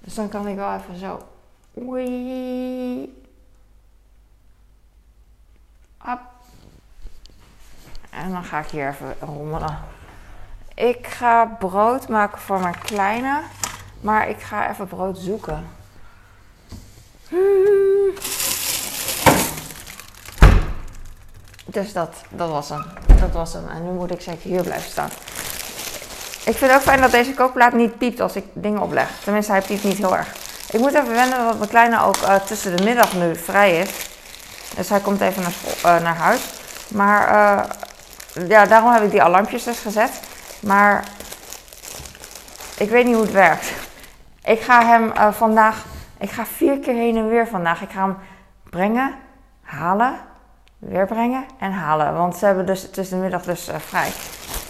Dus 0.00 0.14
dan 0.14 0.28
kan 0.28 0.48
ik 0.48 0.56
wel 0.56 0.74
even 0.74 0.96
zo... 0.96 1.22
Oei. 1.78 3.24
En 8.10 8.30
dan 8.30 8.44
ga 8.44 8.58
ik 8.58 8.66
hier 8.66 8.88
even 8.88 9.14
rommelen. 9.20 9.78
Ik 10.74 11.06
ga 11.06 11.44
brood 11.44 12.08
maken 12.08 12.38
voor 12.38 12.60
mijn 12.60 12.78
kleine. 12.78 13.42
Maar 14.00 14.28
ik 14.28 14.40
ga 14.40 14.70
even 14.70 14.86
brood 14.86 15.18
zoeken. 15.18 15.66
Dus 21.66 21.92
dat, 21.92 22.14
dat 22.28 22.50
was 22.50 22.68
hem. 22.68 22.84
Dat 23.20 23.32
was 23.32 23.52
hem. 23.52 23.68
En 23.68 23.84
nu 23.84 23.90
moet 23.90 24.10
ik 24.10 24.20
zeker 24.20 24.50
hier 24.50 24.62
blijven 24.62 24.90
staan. 24.90 25.08
Ik 26.44 26.56
vind 26.56 26.70
het 26.70 26.74
ook 26.74 26.86
fijn 26.86 27.00
dat 27.00 27.10
deze 27.10 27.34
kookplaat 27.34 27.72
niet 27.72 27.98
piept 27.98 28.20
als 28.20 28.36
ik 28.36 28.44
dingen 28.52 28.82
opleg. 28.82 29.08
Tenminste, 29.24 29.52
hij 29.52 29.60
piept 29.60 29.84
niet 29.84 29.96
heel 29.96 30.16
erg. 30.16 30.34
Ik 30.70 30.80
moet 30.80 30.94
even 30.94 31.14
wennen 31.14 31.44
dat 31.44 31.58
mijn 31.58 31.70
kleine 31.70 32.02
ook 32.02 32.16
uh, 32.16 32.34
tussen 32.34 32.76
de 32.76 32.84
middag 32.84 33.14
nu 33.14 33.36
vrij 33.36 33.78
is. 33.78 33.90
Dus 34.76 34.88
hij 34.88 35.00
komt 35.00 35.20
even 35.20 35.42
naar, 35.42 35.52
uh, 35.96 36.02
naar 36.02 36.16
huis. 36.16 36.40
Maar 36.88 37.28
uh, 37.28 38.48
ja, 38.48 38.66
daarom 38.66 38.92
heb 38.92 39.02
ik 39.02 39.10
die 39.10 39.22
alarmpjes 39.22 39.64
dus 39.64 39.78
gezet. 39.78 40.20
Maar 40.60 41.04
ik 42.78 42.90
weet 42.90 43.04
niet 43.04 43.14
hoe 43.14 43.24
het 43.24 43.32
werkt. 43.32 43.72
Ik 44.44 44.60
ga 44.60 44.86
hem 44.86 45.32
vandaag, 45.34 45.84
ik 46.18 46.30
ga 46.30 46.46
vier 46.46 46.78
keer 46.78 46.94
heen 46.94 47.16
en 47.16 47.28
weer 47.28 47.46
vandaag. 47.46 47.82
Ik 47.82 47.90
ga 47.90 48.00
hem 48.00 48.16
brengen, 48.70 49.14
halen, 49.62 50.14
weer 50.88 51.06
brengen 51.06 51.44
en 51.58 51.72
halen. 51.72 52.14
Want 52.14 52.36
ze 52.36 52.46
hebben 52.46 52.66
dus 52.66 52.90
tussen 52.90 53.16
de 53.16 53.22
middag 53.22 53.42
dus 53.42 53.70
vrij. 53.78 54.10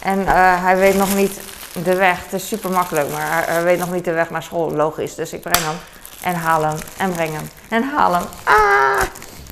En 0.03 0.27
hij 0.63 0.77
weet 0.77 0.97
nog 0.97 1.15
niet 1.15 1.41
de 1.85 1.97
weg. 1.97 2.23
Het 2.25 2.33
is 2.33 2.49
super 2.49 2.71
makkelijk, 2.71 3.11
maar 3.13 3.47
hij 3.47 3.63
weet 3.63 3.79
nog 3.79 3.93
niet 3.93 4.05
de 4.05 4.13
weg 4.13 4.31
naar 4.31 4.43
school. 4.43 4.71
Logisch. 4.71 5.15
Dus 5.15 5.33
ik 5.33 5.41
breng 5.41 5.65
hem 5.65 5.77
en 6.23 6.35
haal 6.35 6.63
hem 6.63 6.77
en 6.99 7.13
breng 7.13 7.33
hem 7.33 7.49
en 7.69 7.83
haal 7.83 8.15
hem. 8.15 8.25
Ah! 8.45 9.03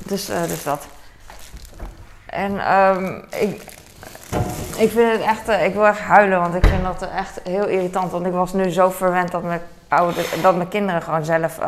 Dus, 0.05 0.29
uh, 0.29 0.43
dus 0.43 0.63
dat. 0.63 0.87
En 2.25 2.73
um, 2.73 3.25
ik, 3.29 3.61
ik 4.77 4.91
vind 4.91 5.11
het 5.11 5.21
echt, 5.21 5.47
ik 5.47 5.73
wil 5.73 5.85
echt 5.85 5.99
huilen, 5.99 6.39
want 6.39 6.55
ik 6.55 6.65
vind 6.65 6.83
dat 6.83 7.09
echt 7.09 7.39
heel 7.43 7.67
irritant. 7.67 8.11
Want 8.11 8.25
ik 8.25 8.31
was 8.31 8.53
nu 8.53 8.69
zo 8.69 8.89
verwend 8.89 9.31
dat 9.31 9.43
mijn, 9.43 9.61
oude, 9.87 10.25
dat 10.41 10.55
mijn 10.55 10.67
kinderen 10.67 11.01
gewoon 11.01 11.25
zelf 11.25 11.59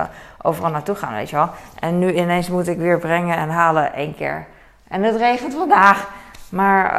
overal 0.42 0.72
naartoe 0.72 0.96
gaan, 0.96 1.14
weet 1.14 1.30
je 1.30 1.36
wel. 1.36 1.50
En 1.80 2.00
nu 2.00 2.14
ineens 2.14 2.50
moet 2.50 2.68
ik 2.68 2.78
weer 2.78 3.00
brengen 3.00 3.38
en 3.38 3.50
halen 3.50 3.94
één 3.94 4.16
keer. 4.16 4.46
En 4.90 5.04
het 5.04 5.16
regent 5.16 5.54
vandaag. 5.54 6.10
Maar 6.50 6.96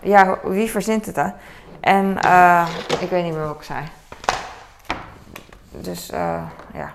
ja, 0.00 0.38
wie 0.42 0.70
verzint 0.70 1.06
het, 1.06 1.16
hè? 1.16 1.28
En 1.80 2.16
ik 3.00 3.10
weet 3.10 3.24
niet 3.24 3.34
meer 3.34 3.46
wat 3.46 3.56
ik 3.56 3.62
zei. 3.62 3.84
Dus 5.70 6.06
ja. 6.72 6.94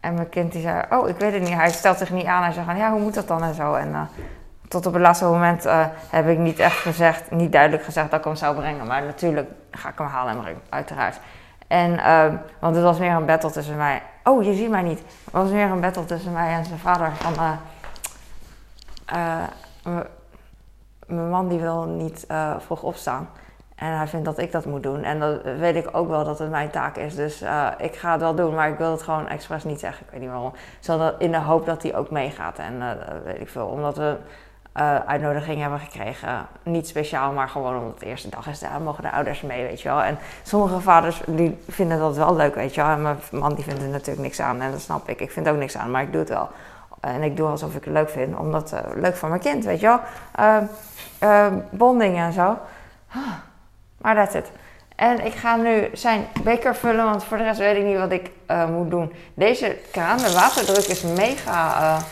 En 0.00 0.14
mijn 0.14 0.28
kind 0.28 0.52
die 0.52 0.62
zei, 0.62 0.82
oh, 0.90 1.08
ik 1.08 1.16
weet 1.16 1.32
het 1.32 1.42
niet. 1.42 1.54
Hij 1.54 1.70
stelt 1.70 1.98
zich 1.98 2.10
niet 2.10 2.26
aan. 2.26 2.42
Hij 2.42 2.52
zegt, 2.52 2.76
ja, 2.76 2.90
hoe 2.90 3.00
moet 3.00 3.14
dat 3.14 3.28
dan 3.28 3.42
en 3.42 3.54
zo. 3.54 3.74
En 3.74 4.08
tot 4.68 4.86
op 4.86 4.92
het 4.92 5.02
laatste 5.02 5.24
moment 5.24 5.66
heb 6.10 6.28
ik 6.28 6.38
niet 6.38 6.58
echt 6.58 6.76
gezegd, 6.76 7.30
niet 7.30 7.52
duidelijk 7.52 7.84
gezegd 7.84 8.10
dat 8.10 8.18
ik 8.18 8.24
hem 8.24 8.36
zou 8.36 8.56
brengen. 8.56 8.86
Maar 8.86 9.02
natuurlijk 9.02 9.50
ga 9.70 9.88
ik 9.88 9.98
hem 9.98 10.06
halen 10.06 10.32
en 10.32 10.40
brengen, 10.40 10.62
uiteraard. 10.68 11.20
En, 11.66 11.92
uh, 11.92 12.24
want 12.58 12.74
het 12.74 12.84
was 12.84 12.98
meer 12.98 13.10
een 13.10 13.26
battle 13.26 13.50
tussen 13.50 13.76
mij. 13.76 14.02
Oh, 14.24 14.44
je 14.44 14.54
ziet 14.54 14.70
mij 14.70 14.82
niet. 14.82 14.98
Het 14.98 15.32
was 15.32 15.50
meer 15.50 15.70
een 15.70 15.80
battle 15.80 16.04
tussen 16.04 16.32
mij 16.32 16.52
en 16.52 16.64
zijn 16.64 16.78
vader. 16.78 17.10
Van, 17.14 17.34
mijn 21.06 21.30
man 21.30 21.48
die 21.48 21.60
wil 21.60 21.84
niet 21.84 22.26
vroeg 22.58 22.82
opstaan. 22.82 23.28
En 23.78 23.96
hij 23.96 24.06
vindt 24.06 24.24
dat 24.24 24.38
ik 24.38 24.52
dat 24.52 24.64
moet 24.64 24.82
doen. 24.82 25.02
En 25.02 25.20
dat 25.20 25.42
weet 25.42 25.76
ik 25.76 25.88
ook 25.92 26.08
wel 26.08 26.24
dat 26.24 26.38
het 26.38 26.50
mijn 26.50 26.70
taak 26.70 26.96
is. 26.96 27.14
Dus 27.14 27.42
uh, 27.42 27.68
ik 27.78 27.96
ga 27.96 28.12
het 28.12 28.20
wel 28.20 28.34
doen, 28.34 28.54
maar 28.54 28.68
ik 28.68 28.78
wil 28.78 28.90
het 28.90 29.02
gewoon 29.02 29.28
expres 29.28 29.64
niet 29.64 29.80
zeggen. 29.80 30.06
Ik 30.06 30.12
weet 30.12 30.20
niet 30.20 30.30
waarom. 30.30 30.52
Zodat 30.80 31.14
in 31.18 31.32
de 31.32 31.38
hoop 31.38 31.66
dat 31.66 31.82
hij 31.82 31.96
ook 31.96 32.10
meegaat. 32.10 32.58
En 32.58 32.74
uh, 32.74 32.90
weet 33.24 33.40
ik 33.40 33.48
veel. 33.48 33.66
Omdat 33.66 33.96
we 33.96 34.16
uh, 34.76 34.96
uitnodiging 34.96 35.60
hebben 35.60 35.78
gekregen. 35.78 36.46
Niet 36.62 36.88
speciaal, 36.88 37.32
maar 37.32 37.48
gewoon 37.48 37.78
omdat 37.78 38.00
de 38.00 38.06
eerste 38.06 38.28
dag 38.28 38.46
is. 38.46 38.58
Daar 38.58 38.80
mogen 38.80 39.02
de 39.02 39.10
ouders 39.10 39.42
mee, 39.42 39.62
weet 39.62 39.80
je 39.80 39.88
wel. 39.88 40.02
En 40.02 40.18
sommige 40.42 40.80
vaders 40.80 41.22
die 41.26 41.58
vinden 41.68 41.98
dat 41.98 42.16
wel 42.16 42.36
leuk, 42.36 42.54
weet 42.54 42.74
je 42.74 42.80
wel. 42.82 42.90
En 42.90 43.02
mijn 43.02 43.18
man 43.30 43.54
die 43.54 43.64
vindt 43.64 43.82
er 43.82 43.88
natuurlijk 43.88 44.20
niks 44.22 44.40
aan. 44.40 44.60
En 44.60 44.70
dat 44.70 44.80
snap 44.80 45.08
ik. 45.08 45.20
Ik 45.20 45.30
vind 45.30 45.48
ook 45.48 45.56
niks 45.56 45.76
aan, 45.76 45.90
maar 45.90 46.02
ik 46.02 46.12
doe 46.12 46.20
het 46.20 46.30
wel. 46.30 46.48
En 47.00 47.22
ik 47.22 47.36
doe 47.36 47.48
alsof 47.48 47.74
ik 47.74 47.84
het 47.84 47.92
leuk 47.92 48.10
vind. 48.10 48.36
Omdat 48.36 48.70
het 48.70 48.84
leuk 48.94 49.16
voor 49.16 49.28
mijn 49.28 49.40
kind, 49.40 49.64
weet 49.64 49.80
je 49.80 49.98
wel. 51.18 51.60
bonding 51.70 52.16
en 52.16 52.32
zo. 52.32 52.58
Maar 53.98 54.14
dat 54.14 54.32
het. 54.32 54.50
En 54.98 55.24
ik 55.24 55.34
ga 55.34 55.56
nu 55.56 55.88
zijn 55.92 56.26
beker 56.42 56.74
vullen, 56.76 57.04
want 57.04 57.24
voor 57.24 57.36
de 57.36 57.42
rest 57.42 57.58
weet 57.58 57.76
ik 57.76 57.84
niet 57.84 57.98
wat 57.98 58.12
ik 58.12 58.30
uh, 58.50 58.68
moet 58.68 58.90
doen. 58.90 59.12
Deze 59.34 59.76
kraan, 59.90 60.18
de 60.18 60.32
waterdruk 60.32 60.84
is 60.84 61.02
mega 61.02 61.80
uh, 61.80 62.02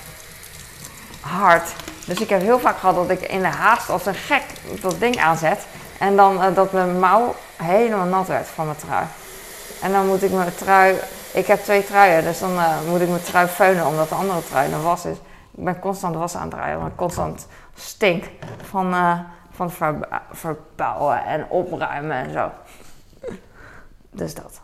hard. 1.21 1.75
Dus 2.07 2.21
ik 2.21 2.29
heb 2.29 2.41
heel 2.41 2.59
vaak 2.59 2.79
gehad 2.79 2.95
dat 2.95 3.11
ik 3.11 3.21
in 3.21 3.41
de 3.41 3.47
haast 3.47 3.91
als 3.91 4.07
een 4.07 4.15
gek 4.15 4.43
dat 4.81 5.01
ding 5.01 5.19
aanzet. 5.19 5.67
En 5.99 6.17
dan 6.17 6.35
uh, 6.35 6.55
dat 6.55 6.73
mijn 6.73 6.99
mouw 6.99 7.35
helemaal 7.57 8.07
nat 8.07 8.27
werd 8.27 8.47
van 8.47 8.65
mijn 8.67 8.79
trui. 8.79 9.05
En 9.83 9.93
dan 9.93 10.07
moet 10.07 10.23
ik 10.23 10.33
mijn 10.33 10.55
trui... 10.55 10.97
Ik 11.33 11.47
heb 11.47 11.61
twee 11.61 11.85
truien, 11.85 12.25
dus 12.25 12.39
dan 12.39 12.59
moet 12.89 13.01
ik 13.01 13.09
mijn 13.09 13.23
trui 13.23 13.49
veunen 13.49 13.87
omdat 13.87 14.09
de 14.09 14.15
andere 14.15 14.45
trui 14.45 14.71
de 14.71 14.81
was 14.81 15.05
is. 15.05 15.17
Ik 15.57 15.65
ben 15.65 15.79
constant 15.79 16.15
was 16.15 16.35
aan 16.35 16.43
het 16.43 16.51
draaien, 16.51 16.79
want 16.79 16.91
ik 16.91 16.97
constant 16.97 17.47
stink 17.75 18.25
van 18.63 18.95
van 19.57 19.71
verbouwen 20.31 21.25
en 21.25 21.49
opruimen 21.49 22.17
en 22.17 22.33
zo. 22.33 22.51
Dus 24.11 24.35
dat. 24.35 24.61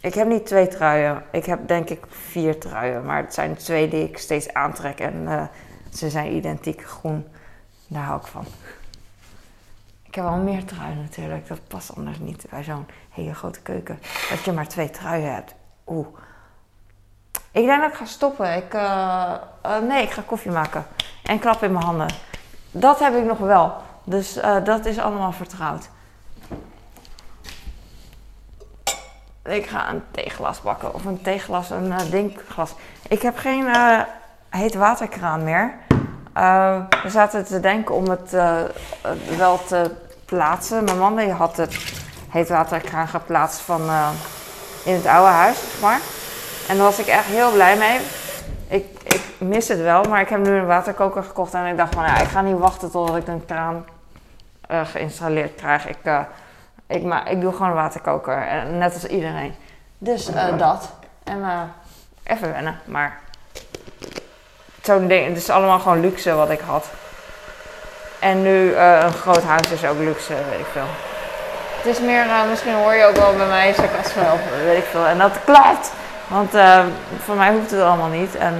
Ik 0.00 0.14
heb 0.14 0.26
niet 0.26 0.46
twee 0.46 0.68
truien. 0.68 1.22
Ik 1.30 1.44
heb 1.44 1.68
denk 1.68 1.90
ik 1.90 2.04
vier 2.08 2.60
truien. 2.60 3.04
Maar 3.04 3.22
het 3.22 3.34
zijn 3.34 3.56
twee 3.56 3.88
die 3.88 4.08
ik 4.08 4.18
steeds 4.18 4.52
aantrek. 4.52 5.00
En 5.00 5.22
uh, 5.22 5.42
ze 5.92 6.10
zijn 6.10 6.34
identiek 6.34 6.84
groen. 6.84 7.26
Daar 7.86 8.02
hou 8.02 8.20
ik 8.20 8.26
van. 8.26 8.46
Ik 10.14 10.20
heb 10.20 10.28
wel 10.28 10.38
meer 10.42 10.64
truien 10.64 11.00
natuurlijk. 11.02 11.48
Dat 11.48 11.68
past 11.68 11.96
anders 11.96 12.18
niet 12.18 12.46
bij 12.50 12.62
zo'n 12.62 12.86
hele 13.10 13.34
grote 13.34 13.60
keuken. 13.60 13.98
Dat 14.30 14.44
je 14.44 14.52
maar 14.52 14.68
twee 14.68 14.90
truien 14.90 15.34
hebt. 15.34 15.54
Oeh. 15.86 16.06
Ik 17.50 17.66
denk 17.66 17.80
dat 17.80 17.90
ik 17.90 17.96
ga 17.96 18.04
stoppen. 18.04 18.56
Ik, 18.56 18.74
uh, 18.74 19.34
uh, 19.66 19.78
nee, 19.78 20.02
ik 20.02 20.10
ga 20.10 20.22
koffie 20.26 20.50
maken. 20.50 20.86
En 21.22 21.38
klap 21.38 21.62
in 21.62 21.72
mijn 21.72 21.84
handen. 21.84 22.08
Dat 22.70 22.98
heb 22.98 23.14
ik 23.14 23.24
nog 23.24 23.38
wel. 23.38 23.72
Dus 24.04 24.36
uh, 24.36 24.64
dat 24.64 24.86
is 24.86 24.98
allemaal 24.98 25.32
vertrouwd. 25.32 25.88
Ik 29.42 29.66
ga 29.66 29.90
een 29.90 30.02
theeglas 30.10 30.60
bakken. 30.60 30.94
Of 30.94 31.04
een 31.04 31.22
theeglas, 31.22 31.70
een 31.70 31.96
drinkglas. 31.96 32.74
Ik 33.08 33.22
heb 33.22 33.36
geen 33.36 33.66
heet 34.48 34.74
waterkraan 34.74 35.44
meer. 35.44 35.74
We 37.02 37.08
zaten 37.10 37.44
te 37.44 37.60
denken 37.60 37.94
om 37.94 38.08
het 38.08 38.30
wel 39.36 39.64
te 39.64 40.02
plaatsen. 40.26 40.84
Mijn 40.84 40.98
man 40.98 41.16
die 41.16 41.30
had 41.30 41.56
het 41.56 41.76
heet 42.28 42.48
waterkraan 42.48 43.08
geplaatst 43.08 43.60
van 43.60 43.80
in 44.84 44.94
het 44.94 45.06
oude 45.06 45.30
huis, 45.30 45.58
zeg 45.58 45.80
maar. 45.80 46.00
En 46.68 46.76
daar 46.76 46.84
was 46.84 46.98
ik 46.98 47.06
echt 47.06 47.24
heel 47.24 47.52
blij 47.52 47.76
mee. 47.76 48.00
Ik, 48.68 48.86
ik 49.02 49.22
mis 49.38 49.68
het 49.68 49.80
wel, 49.80 50.02
maar 50.02 50.20
ik 50.20 50.28
heb 50.28 50.40
nu 50.40 50.50
een 50.50 50.66
waterkoker 50.66 51.22
gekocht. 51.22 51.54
En 51.54 51.66
ik 51.66 51.76
dacht 51.76 51.94
van, 51.94 52.04
ja, 52.04 52.20
ik 52.20 52.28
ga 52.28 52.40
niet 52.40 52.58
wachten 52.58 52.90
totdat 52.90 53.16
ik 53.16 53.26
een 53.26 53.46
kraan 53.46 53.84
geïnstalleerd 54.68 55.54
krijg. 55.54 55.86
Ik 55.86 55.96
ik, 56.86 57.02
maar, 57.02 57.30
ik 57.30 57.40
doe 57.40 57.52
gewoon 57.52 57.68
een 57.68 57.74
waterkoker, 57.74 58.66
net 58.70 58.94
als 58.94 59.06
iedereen. 59.06 59.54
Dus 59.98 60.30
dat. 60.58 60.92
En 61.24 61.70
even 62.24 62.52
wennen, 62.52 62.78
maar 62.84 63.20
zo'n 64.82 65.06
ding, 65.06 65.28
het 65.28 65.36
is 65.36 65.50
allemaal 65.50 65.78
gewoon 65.78 66.00
luxe 66.00 66.34
wat 66.34 66.50
ik 66.50 66.60
had. 66.60 66.90
En 68.24 68.42
nu 68.42 68.70
uh, 68.70 69.02
een 69.02 69.12
groot 69.12 69.42
huis 69.42 69.70
is 69.70 69.84
ook 69.84 69.98
luxe, 69.98 70.34
weet 70.50 70.60
ik 70.60 70.66
veel. 70.72 70.88
Het 71.76 71.86
is 71.86 72.00
meer, 72.00 72.26
misschien 72.50 72.74
hoor 72.74 72.94
je 72.94 73.04
ook 73.04 73.16
wel 73.16 73.34
bij 73.36 73.46
mij 73.46 73.72
sarcasme 73.72 74.22
weet 74.64 74.78
ik 74.78 74.84
veel. 74.90 75.06
En 75.06 75.18
dat 75.18 75.32
klopt, 75.44 75.92
want 76.28 76.50
voor 77.24 77.34
mij 77.34 77.52
hoeft 77.52 77.70
het 77.70 77.80
allemaal 77.80 78.08
niet. 78.08 78.36
En 78.36 78.54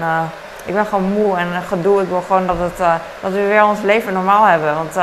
ik 0.65 0.75
ben 0.75 0.87
gewoon 0.87 1.13
moe 1.13 1.37
en 1.37 1.63
gedoe. 1.69 2.03
Ik 2.03 2.09
wil 2.09 2.23
gewoon 2.27 2.47
dat, 2.47 2.57
het, 2.59 2.79
dat 3.21 3.33
we 3.33 3.47
weer 3.47 3.65
ons 3.65 3.81
leven 3.81 4.13
normaal 4.13 4.45
hebben. 4.45 4.75
Want 4.75 4.97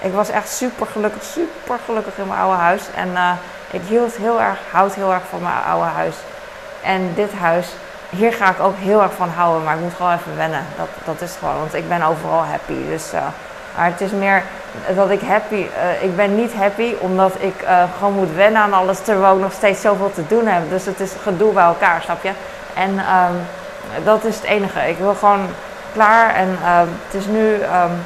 ik 0.00 0.12
was 0.12 0.30
echt 0.30 0.48
super 0.48 0.86
gelukkig, 0.86 1.22
super 1.22 1.78
gelukkig 1.84 2.16
in 2.16 2.26
mijn 2.26 2.40
oude 2.40 2.56
huis. 2.56 2.82
En 2.94 3.10
ik 3.70 3.80
hield 3.88 4.16
heel 4.16 4.40
erg, 4.40 4.58
houd 4.70 4.94
heel 4.94 5.12
erg 5.12 5.22
van 5.30 5.42
mijn 5.42 5.64
oude 5.68 5.90
huis. 5.90 6.14
En 6.82 7.12
dit 7.14 7.32
huis, 7.32 7.66
hier 8.10 8.32
ga 8.32 8.50
ik 8.50 8.60
ook 8.60 8.76
heel 8.76 9.02
erg 9.02 9.12
van 9.12 9.28
houden. 9.28 9.64
Maar 9.64 9.74
ik 9.74 9.80
moet 9.80 9.94
gewoon 9.96 10.12
even 10.12 10.36
wennen. 10.36 10.64
Dat, 10.76 10.88
dat 11.04 11.20
is 11.20 11.36
gewoon, 11.38 11.58
want 11.58 11.74
ik 11.74 11.88
ben 11.88 12.02
overal 12.02 12.44
happy. 12.44 12.88
Dus, 12.88 13.12
maar 13.76 13.86
het 13.86 14.00
is 14.00 14.10
meer 14.10 14.42
dat 14.94 15.10
ik 15.10 15.20
happy, 15.20 15.54
uh, 15.54 16.02
ik 16.02 16.16
ben 16.16 16.34
niet 16.34 16.54
happy 16.54 16.94
omdat 16.98 17.32
ik 17.38 17.54
gewoon 17.98 18.14
moet 18.14 18.34
wennen 18.34 18.62
aan 18.62 18.72
alles. 18.72 18.98
Terwijl 19.00 19.34
ik 19.34 19.40
nog 19.40 19.52
steeds 19.52 19.80
zoveel 19.80 20.12
te 20.12 20.26
doen 20.26 20.46
heb. 20.46 20.70
Dus 20.70 20.84
het 20.84 21.00
is 21.00 21.12
gedoe 21.22 21.52
bij 21.52 21.64
elkaar, 21.64 22.02
snap 22.02 22.22
je? 22.22 22.30
En 22.74 22.90
um, 22.90 23.46
dat 24.04 24.24
is 24.24 24.34
het 24.34 24.44
enige. 24.44 24.88
Ik 24.88 24.98
wil 24.98 25.14
gewoon 25.14 25.48
klaar. 25.92 26.34
En 26.34 26.58
uh, 26.62 26.78
het 26.78 27.14
is 27.14 27.26
nu... 27.26 27.52
Um, 27.52 28.04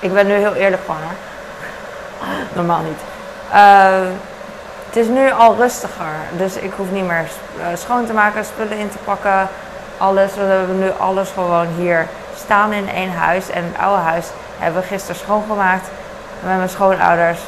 ik 0.00 0.12
ben 0.12 0.26
nu 0.26 0.32
heel 0.32 0.54
eerlijk 0.54 0.82
van 0.84 0.96
haar. 0.96 1.16
Normaal 2.56 2.80
niet. 2.82 3.00
Het 4.88 4.96
is 4.96 5.06
nu 5.06 5.32
al 5.32 5.56
rustiger. 5.56 6.14
Dus 6.36 6.56
ik 6.56 6.72
hoef 6.76 6.90
niet 6.90 7.06
meer 7.06 7.26
eh, 7.58 7.66
schoon 7.74 8.06
te 8.06 8.12
maken, 8.12 8.44
spullen 8.44 8.78
in 8.78 8.90
te 8.90 8.98
pakken. 9.04 9.48
Alles. 9.98 10.34
We 10.34 10.40
hebben 10.40 10.78
nu 10.78 10.90
alles 10.98 11.30
gewoon 11.30 11.66
hier 11.66 12.06
staan 12.38 12.72
in 12.72 12.88
één 12.88 13.12
huis. 13.12 13.50
En 13.50 13.64
het 13.64 13.82
oude 13.82 14.02
huis 14.02 14.26
hebben 14.58 14.80
we 14.80 14.88
gisteren 14.88 15.16
schoongemaakt 15.16 15.88
met 16.44 16.56
mijn 16.56 16.68
schoonouders. 16.68 17.40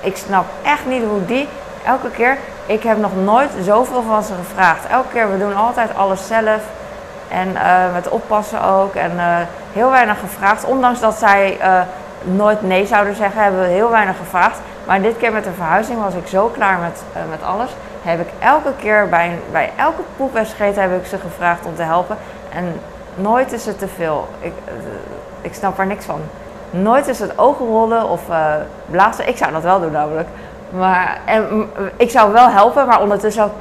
Ik 0.00 0.16
snap 0.16 0.44
echt 0.62 0.86
niet 0.86 1.04
hoe 1.04 1.24
die 1.26 1.48
elke 1.84 2.10
keer. 2.10 2.38
Ik 2.66 2.82
heb 2.82 2.98
nog 2.98 3.16
nooit 3.24 3.50
zoveel 3.62 4.02
van 4.02 4.22
ze 4.22 4.32
gevraagd. 4.34 4.86
Elke 4.86 5.08
keer, 5.12 5.32
we 5.32 5.38
doen 5.38 5.56
altijd 5.56 5.96
alles 5.96 6.26
zelf. 6.26 6.62
En 7.28 7.48
uh, 7.48 7.92
met 7.92 8.08
oppassen 8.08 8.62
ook. 8.62 8.94
En 8.94 9.12
uh, 9.16 9.36
heel 9.72 9.90
weinig 9.90 10.18
gevraagd. 10.20 10.64
Ondanks 10.64 11.00
dat 11.00 11.18
zij 11.18 11.58
uh, 11.60 11.80
nooit 12.22 12.62
nee 12.62 12.86
zouden 12.86 13.14
zeggen, 13.14 13.42
hebben 13.42 13.60
we 13.60 13.66
heel 13.66 13.90
weinig 13.90 14.16
gevraagd. 14.16 14.58
Maar 14.86 15.02
dit 15.02 15.16
keer 15.16 15.32
met 15.32 15.44
de 15.44 15.52
verhuizing 15.52 16.02
was 16.02 16.14
ik 16.14 16.26
zo 16.26 16.46
klaar 16.46 16.78
met, 16.78 17.02
met 17.30 17.42
alles. 17.42 17.70
Heb 18.02 18.20
ik 18.20 18.28
elke 18.38 18.72
keer 18.76 19.08
bij, 19.08 19.38
bij 19.52 19.72
elke 19.76 20.02
poep 20.16 20.36
en 20.36 20.46
scheet 20.46 20.76
heb 20.76 21.00
ik 21.00 21.06
ze 21.06 21.18
gevraagd 21.18 21.66
om 21.66 21.74
te 21.74 21.82
helpen. 21.82 22.16
En 22.54 22.80
nooit 23.18 23.52
is 23.52 23.66
het 23.66 23.78
te 23.78 23.88
veel. 23.88 24.28
Ik, 24.40 24.52
ik 25.40 25.54
snap 25.54 25.78
er 25.78 25.86
niks 25.86 26.04
van. 26.04 26.20
Nooit 26.70 27.08
is 27.08 27.18
het 27.18 27.38
ogenrollen 27.38 28.08
of 28.08 28.22
blazen. 28.90 29.28
Ik 29.28 29.36
zou 29.36 29.52
dat 29.52 29.62
wel 29.62 29.80
doen 29.80 29.92
namelijk. 29.92 30.28
Maar 30.70 31.18
en, 31.24 31.70
ik 31.96 32.10
zou 32.10 32.32
wel 32.32 32.48
helpen, 32.48 32.86
maar 32.86 33.00
ondertussen 33.00 33.52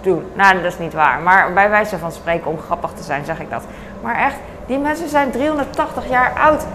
doen. 0.00 0.30
Nou, 0.34 0.54
dat 0.54 0.72
is 0.72 0.78
niet 0.78 0.92
waar. 0.92 1.20
Maar 1.20 1.52
bij 1.52 1.70
wijze 1.70 1.98
van 1.98 2.12
spreken, 2.12 2.50
om 2.50 2.58
grappig 2.58 2.90
te 2.92 3.02
zijn, 3.02 3.24
zeg 3.24 3.40
ik 3.40 3.50
dat. 3.50 3.62
Maar 4.02 4.16
echt, 4.16 4.36
die 4.66 4.78
mensen 4.78 5.08
zijn 5.08 5.30
380 5.30 6.08
jaar 6.08 6.32
oud. 6.40 6.66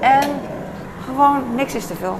En 0.00 0.40
gewoon 1.06 1.54
niks 1.54 1.74
is 1.74 1.86
te 1.86 1.94
veel. 1.94 2.18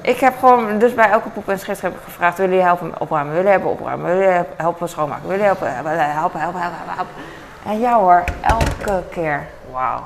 Ik 0.00 0.20
heb 0.20 0.38
gewoon, 0.38 0.78
dus 0.78 0.94
bij 0.94 1.10
elke 1.10 1.28
poep 1.28 1.48
en 1.48 1.58
schets 1.58 1.80
heb 1.80 1.92
ik 1.92 2.00
gevraagd: 2.04 2.36
willen 2.36 2.52
jullie 2.52 2.66
helpen 2.66 3.00
opruimen? 3.00 3.34
Willen 3.34 3.50
jullie 3.50 3.66
helpen 3.66 3.80
opruimen? 3.80 4.06
Willen 4.06 4.32
jullie 4.32 4.46
helpen 4.56 4.88
schoonmaken? 4.88 5.28
Willen 5.28 5.44
jullie 5.44 5.58
helpen, 5.58 5.74
helpen, 5.74 6.40
helpen, 6.40 6.60
helpen, 6.60 6.94
helpen? 6.94 7.14
En 7.64 7.80
ja 7.80 7.98
hoor, 7.98 8.24
elke 8.40 9.02
keer. 9.10 9.46
Wauw. 9.72 10.04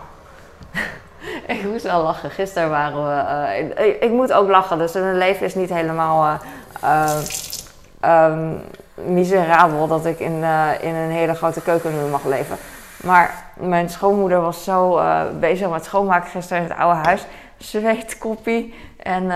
ik 1.57 1.65
moest 1.65 1.83
wel 1.83 2.03
lachen. 2.03 2.31
Gisteren 2.31 2.71
waren 2.71 3.05
we. 3.05 3.23
Uh, 3.81 4.03
ik, 4.03 4.11
moet 4.11 4.33
ook 4.33 4.49
lachen, 4.49 4.79
dus 4.79 4.93
mijn 4.93 5.19
leven 5.19 5.47
is 5.47 5.55
niet 5.55 5.71
helemaal. 5.71 6.39
Uh, 6.85 8.39
miserabel 8.95 9.87
dat 9.87 10.07
ik 10.07 10.19
in, 10.19 10.45
in 10.81 10.95
een 10.95 11.11
hele 11.11 11.35
grote 11.35 11.63
keuken 11.63 11.93
nu 11.93 12.11
mag 12.11 12.25
leven. 12.25 12.57
Maar 13.03 13.45
mijn 13.55 13.91
schoonmoeder 13.91 14.41
was 14.41 14.65
zo 14.65 15.01
bezig 15.41 15.71
met 15.71 15.85
schoonmaken 15.85 16.31
gisteren 16.31 16.63
in 16.63 16.69
het 16.69 16.79
oude 16.79 17.01
huis. 17.03 17.27
Zweetkoppie. 17.57 18.75
En, 18.97 19.31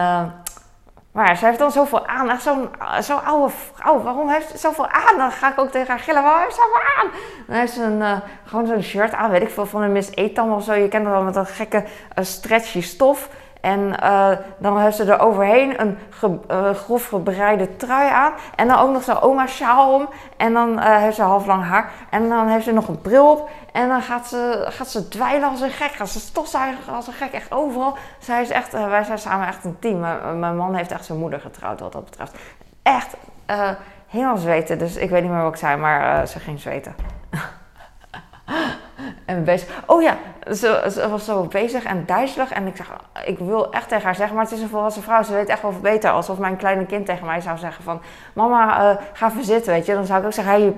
maar 1.20 1.36
ze 1.36 1.46
heeft 1.46 1.58
dan 1.58 1.70
zoveel 1.70 2.06
aan. 2.06 2.40
Zo'n 2.40 2.68
zo 3.02 3.16
oude 3.16 3.52
vrouw. 3.74 4.02
Waarom 4.02 4.28
heeft 4.28 4.50
ze 4.50 4.58
zoveel 4.58 4.88
aan? 4.88 5.16
Dan 5.16 5.30
ga 5.30 5.50
ik 5.50 5.58
ook 5.58 5.70
tegen 5.70 5.88
haar 5.88 5.98
gillen. 5.98 6.22
Waarom 6.22 6.42
heeft 6.42 6.54
ze 6.54 6.60
zoveel 6.60 7.02
aan? 7.02 7.10
Dan 7.46 7.56
heeft 7.56 7.72
ze 7.72 7.82
een, 7.82 8.22
gewoon 8.44 8.66
zo'n 8.66 8.82
shirt 8.82 9.14
aan. 9.14 9.30
Weet 9.30 9.42
ik 9.42 9.50
veel, 9.50 9.66
van 9.66 9.82
een 9.82 9.92
Miss 9.92 10.10
Etam 10.14 10.52
of 10.52 10.64
zo. 10.64 10.72
Je 10.72 10.88
kent 10.88 11.04
het 11.04 11.12
wel 11.12 11.22
met 11.22 11.34
dat 11.34 11.50
gekke 11.50 11.84
stretchy 12.14 12.80
stof. 12.80 13.28
En 13.60 13.96
uh, 14.02 14.30
dan 14.58 14.78
heeft 14.78 14.96
ze 14.96 15.04
er 15.04 15.20
overheen 15.20 15.80
een 15.80 15.98
ge, 16.10 16.38
uh, 16.50 16.70
grof 16.70 17.08
gebreide 17.08 17.76
trui 17.76 18.10
aan. 18.10 18.32
En 18.56 18.68
dan 18.68 18.78
ook 18.78 18.92
nog 18.92 19.02
zo'n 19.02 19.20
oma 19.20 19.46
sjaal 19.46 19.94
om. 19.94 20.08
En 20.36 20.52
dan 20.52 20.78
uh, 20.78 20.96
heeft 20.96 21.16
ze 21.16 21.22
half 21.22 21.46
lang 21.46 21.64
haar. 21.64 21.90
En 22.10 22.28
dan 22.28 22.48
heeft 22.48 22.64
ze 22.64 22.72
nog 22.72 22.88
een 22.88 23.00
bril 23.00 23.30
op. 23.30 23.50
En 23.72 23.88
dan 23.88 24.02
gaat 24.02 24.26
ze, 24.26 24.66
gaat 24.68 24.88
ze 24.88 25.08
dweilen 25.08 25.48
als 25.48 25.60
een 25.60 25.70
gek. 25.70 25.90
Gaat 25.90 26.08
ze 26.08 26.20
stofzuigen 26.20 26.92
als 26.92 27.06
een 27.06 27.12
gek. 27.12 27.32
Echt 27.32 27.52
overal. 27.52 27.96
Zij 28.18 28.42
is 28.42 28.50
echt, 28.50 28.72
wij 28.72 29.04
zijn 29.04 29.18
samen 29.18 29.46
echt 29.46 29.64
een 29.64 29.78
team. 29.78 30.00
mijn 30.38 30.56
man 30.56 30.74
heeft 30.74 30.92
echt 30.92 31.04
zijn 31.04 31.18
moeder 31.18 31.40
getrouwd 31.40 31.80
wat 31.80 31.92
dat 31.92 32.04
betreft. 32.04 32.34
Echt 32.82 33.16
helemaal 34.06 34.36
zweten. 34.36 34.78
Dus 34.78 34.96
ik 34.96 35.10
weet 35.10 35.22
niet 35.22 35.30
meer 35.30 35.42
wat 35.42 35.52
ik 35.52 35.58
zei. 35.58 35.76
Maar 35.76 36.26
ze 36.26 36.38
ging 36.38 36.60
zweten. 36.60 36.94
en 39.24 39.44
bezig. 39.44 39.82
Oh 39.86 40.02
ja, 40.02 40.16
ze, 40.54 41.06
was 41.10 41.24
zo 41.24 41.42
bezig 41.42 41.84
en 41.84 42.06
duizelig. 42.06 42.50
En 42.50 42.66
ik 42.66 42.76
zeg, 42.76 42.92
ik 43.24 43.38
wil 43.38 43.72
echt 43.72 43.88
tegen 43.88 44.04
haar 44.04 44.14
zeggen, 44.14 44.36
maar 44.36 44.44
het 44.44 44.54
is 44.54 44.60
een 44.60 44.68
volwassen 44.68 45.02
vrouw. 45.02 45.22
Ze 45.22 45.32
weet 45.32 45.48
echt 45.48 45.62
wel 45.62 45.74
beter. 45.82 46.10
Alsof 46.10 46.38
mijn 46.38 46.56
kleine 46.56 46.86
kind 46.86 47.06
tegen 47.06 47.26
mij 47.26 47.40
zou 47.40 47.58
zeggen 47.58 47.84
van... 47.84 48.00
Mama, 48.32 48.90
uh, 48.90 48.96
ga 49.12 49.28
even 49.28 49.44
zitten, 49.44 49.72
weet 49.72 49.86
je. 49.86 49.94
Dan 49.94 50.06
zou 50.06 50.20
ik 50.20 50.26
ook 50.26 50.32
zeggen, 50.32 50.52
hou 50.52 50.64
je, 50.64 50.72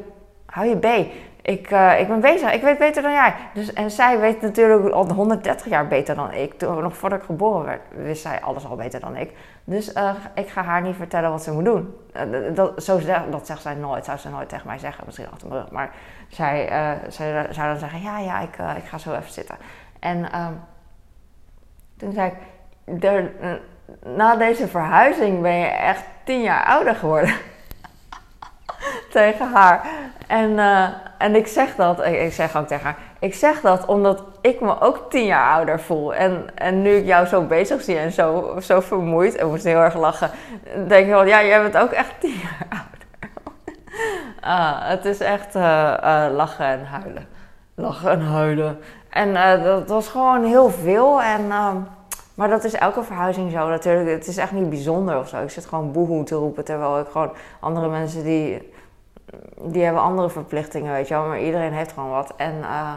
hou 0.46 0.68
je 0.68 0.76
B. 0.76 1.12
Ik, 1.42 1.70
uh, 1.70 2.00
ik 2.00 2.09
ben 2.09 2.20
bezig, 2.20 2.52
ik 2.52 2.62
weet 2.62 2.78
beter 2.78 3.02
dan 3.02 3.12
jij. 3.12 3.35
Dus, 3.55 3.72
en 3.72 3.90
zij 3.90 4.18
weet 4.18 4.40
natuurlijk 4.40 4.94
al 4.94 5.12
130 5.12 5.68
jaar 5.68 5.88
beter 5.88 6.14
dan 6.14 6.33
ik. 6.33 6.59
Toen, 6.59 6.83
nog 6.83 6.96
voordat 6.96 7.18
ik 7.18 7.24
geboren 7.24 7.64
werd, 7.64 7.81
wist 7.94 8.22
zij 8.22 8.40
alles 8.40 8.66
al 8.66 8.76
beter 8.76 9.00
dan 9.00 9.16
ik. 9.16 9.33
Dus 9.64 9.94
uh, 9.94 10.14
ik 10.35 10.48
ga 10.48 10.62
haar 10.62 10.83
niet 10.83 10.96
vertellen 10.96 11.31
wat 11.31 11.42
ze 11.42 11.52
moet 11.52 11.64
doen. 11.64 11.94
Uh, 12.16 12.55
dat, 12.55 12.83
zo, 12.83 13.00
dat 13.31 13.46
zegt 13.46 13.62
zij 13.62 13.74
nooit, 13.74 14.05
zou 14.05 14.18
ze 14.18 14.28
nooit 14.28 14.48
tegen 14.48 14.66
mij 14.66 14.78
zeggen, 14.78 15.02
misschien 15.07 15.31
achter 15.31 15.48
mijn 15.48 15.61
rug. 15.61 15.70
Maar 15.70 15.90
zij, 16.28 16.68
zij 17.09 17.46
zou 17.50 17.68
dan 17.68 17.78
zeggen, 17.78 18.00
ja, 18.00 18.18
ja, 18.18 18.40
ik, 18.40 18.57
ik 18.76 18.85
ga 18.85 18.98
zo 18.98 19.12
even 19.14 19.33
zitten. 19.33 19.57
En 19.98 20.28
toen 21.96 22.12
zei 22.12 22.33
ik, 22.85 23.31
na 24.05 24.37
deze 24.37 24.68
verhuizing 24.68 25.40
ben 25.40 25.57
je 25.57 25.66
echt 25.66 26.05
tien 26.24 26.42
jaar 26.42 26.64
ouder 26.64 26.94
geworden. 26.94 27.35
tegen 29.11 29.53
haar. 29.53 29.87
En, 30.27 30.51
uh, 30.51 30.88
en 31.18 31.35
ik 31.35 31.47
zeg 31.47 31.75
dat, 31.75 32.05
ik 32.05 32.33
zeg 32.33 32.57
ook 32.57 32.66
tegen 32.66 32.85
haar, 32.85 32.99
ik 33.18 33.35
zeg 33.35 33.61
dat 33.61 33.85
omdat 33.85 34.23
ik 34.40 34.61
me 34.61 34.81
ook 34.81 35.11
tien 35.11 35.25
jaar 35.25 35.55
ouder 35.55 35.81
voel. 35.81 36.14
En, 36.14 36.47
en 36.55 36.83
nu 36.83 36.90
ik 36.90 37.07
jou 37.07 37.27
zo 37.27 37.42
bezig 37.42 37.83
zie 37.83 37.99
en 37.99 38.12
zo, 38.12 38.57
zo 38.62 38.81
vermoeid, 38.81 39.37
en 39.37 39.49
moest 39.49 39.64
heel 39.64 39.81
erg 39.81 39.97
lachen, 39.97 40.31
denk 40.88 41.05
ik 41.05 41.11
wel, 41.11 41.25
ja, 41.25 41.45
jij 41.45 41.62
bent 41.62 41.79
ook 41.79 41.90
echt 41.90 42.21
tien 42.21 42.40
jaar 42.42 42.66
ouder. 42.79 43.07
ah, 44.40 44.88
het 44.88 45.05
is 45.05 45.21
echt 45.21 45.57
uh, 45.57 45.62
uh, 46.05 46.27
lachen 46.33 46.66
en 46.66 46.85
huilen. 46.85 47.27
Lachen 47.75 48.11
en 48.11 48.21
huilen. 48.21 48.79
En 49.11 49.62
dat 49.62 49.88
was 49.88 50.09
gewoon 50.09 50.45
heel 50.45 50.71
veel. 50.71 51.23
En 51.23 51.51
maar 52.35 52.49
dat 52.49 52.64
is 52.64 52.75
elke 52.75 53.03
verhuizing 53.03 53.51
zo 53.51 53.68
natuurlijk. 53.68 54.09
Het 54.09 54.27
is 54.27 54.37
echt 54.37 54.53
niet 54.53 54.68
bijzonder 54.68 55.18
of 55.18 55.29
zo. 55.29 55.42
Ik 55.42 55.51
zit 55.51 55.66
gewoon 55.66 55.92
boehoe 55.92 56.25
te 56.25 56.35
roepen. 56.35 56.64
Terwijl 56.64 56.99
ik 57.01 57.07
gewoon 57.09 57.33
andere 57.61 57.88
mensen 57.88 58.25
die, 58.25 58.71
die 59.62 59.85
hebben 59.85 60.03
andere 60.03 60.31
verplichtingen, 60.31 60.92
weet 60.92 61.09
je 61.09 61.14
wel. 61.14 61.27
Maar 61.27 61.40
iedereen 61.40 61.73
heeft 61.73 61.92
gewoon 61.92 62.11
wat. 62.11 62.33
En 62.37 62.55
uh, 62.61 62.95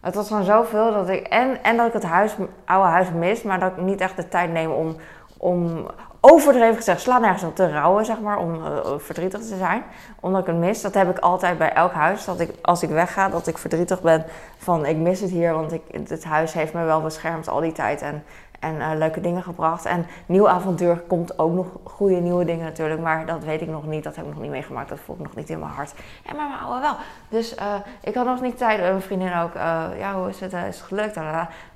het 0.00 0.14
was 0.14 0.28
gewoon 0.28 0.44
zoveel 0.44 0.92
dat 0.92 1.08
ik. 1.08 1.26
En, 1.26 1.62
en 1.62 1.76
dat 1.76 1.86
ik 1.86 1.92
het 1.92 2.04
huis, 2.04 2.36
oude 2.64 2.88
huis 2.88 3.10
mis, 3.10 3.42
maar 3.42 3.60
dat 3.60 3.70
ik 3.70 3.82
niet 3.82 4.00
echt 4.00 4.16
de 4.16 4.28
tijd 4.28 4.52
neem 4.52 4.70
om. 4.70 4.96
om 5.38 5.86
overdreven 6.20 6.76
gezegd, 6.76 7.00
sla 7.00 7.18
nergens 7.18 7.42
op 7.42 7.54
te 7.54 7.70
rouwen, 7.70 8.04
zeg 8.04 8.20
maar, 8.20 8.38
om 8.38 8.54
uh, 8.54 8.78
verdrietig 8.96 9.40
te 9.40 9.56
zijn. 9.56 9.82
Omdat 10.20 10.40
ik 10.40 10.46
het 10.46 10.56
mis. 10.56 10.80
Dat 10.80 10.94
heb 10.94 11.10
ik 11.10 11.18
altijd 11.18 11.58
bij 11.58 11.72
elk 11.72 11.92
huis. 11.92 12.24
Dat 12.24 12.40
ik, 12.40 12.50
als 12.62 12.82
ik 12.82 12.90
wegga, 12.90 13.28
dat 13.28 13.46
ik 13.46 13.58
verdrietig 13.58 14.02
ben 14.02 14.24
van 14.58 14.86
ik 14.86 14.96
mis 14.96 15.20
het 15.20 15.30
hier. 15.30 15.52
Want 15.52 15.72
ik, 15.72 15.82
het 16.08 16.24
huis 16.24 16.52
heeft 16.52 16.72
me 16.72 16.84
wel 16.84 17.02
beschermd 17.02 17.48
al 17.48 17.60
die 17.60 17.72
tijd. 17.72 18.02
En 18.02 18.24
en 18.66 18.74
uh, 18.74 18.98
leuke 18.98 19.20
dingen 19.20 19.42
gebracht. 19.42 19.84
En 19.84 20.06
nieuw 20.26 20.48
avontuur 20.48 20.96
komt 20.96 21.38
ook 21.38 21.52
nog 21.52 21.66
goede 21.84 22.14
nieuwe 22.14 22.44
dingen 22.44 22.64
natuurlijk. 22.64 23.00
Maar 23.00 23.26
dat 23.26 23.44
weet 23.44 23.60
ik 23.60 23.68
nog 23.68 23.86
niet. 23.86 24.04
Dat 24.04 24.16
heb 24.16 24.24
ik 24.24 24.32
nog 24.32 24.42
niet 24.42 24.50
meegemaakt. 24.50 24.88
Dat 24.88 25.00
voel 25.00 25.16
ik 25.16 25.22
nog 25.22 25.34
niet 25.34 25.50
in 25.50 25.58
mijn 25.58 25.70
hart. 25.70 25.94
En 26.24 26.36
maar 26.36 26.48
mijn 26.48 26.60
oude 26.60 26.80
wel. 26.80 26.96
Dus 27.28 27.54
uh, 27.54 27.74
ik 28.02 28.14
had 28.14 28.26
nog 28.26 28.40
niet 28.40 28.58
tijd. 28.58 28.80
Een 28.80 29.00
vriendin 29.00 29.36
ook. 29.36 29.54
Ja, 29.98 30.14
hoe 30.14 30.28
is 30.28 30.40
het? 30.40 30.52
is 30.52 30.78
het 30.78 30.86
gelukt? 30.86 31.16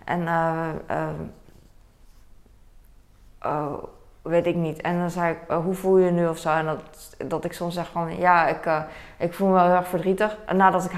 En 0.04 0.28
oh, 3.42 3.82
weet 4.22 4.46
ik 4.46 4.54
niet. 4.54 4.80
En 4.80 4.98
dan 4.98 5.10
zei 5.10 5.32
ik, 5.32 5.38
hoe 5.54 5.74
voel 5.74 5.98
je 5.98 6.04
je 6.04 6.10
nu 6.10 6.28
of 6.28 6.38
zo? 6.38 6.50
En 6.50 6.66
dat, 6.66 7.14
dat 7.26 7.44
ik 7.44 7.52
soms 7.52 7.74
zeg 7.74 7.90
van, 7.90 8.18
ja, 8.18 8.46
ik, 8.46 8.70
ik 9.16 9.34
voel 9.34 9.48
me 9.48 9.54
wel 9.54 9.64
heel 9.64 9.74
erg 9.74 9.88
verdrietig. 9.88 10.36
Nadat 10.52 10.84
ik 10.84 10.90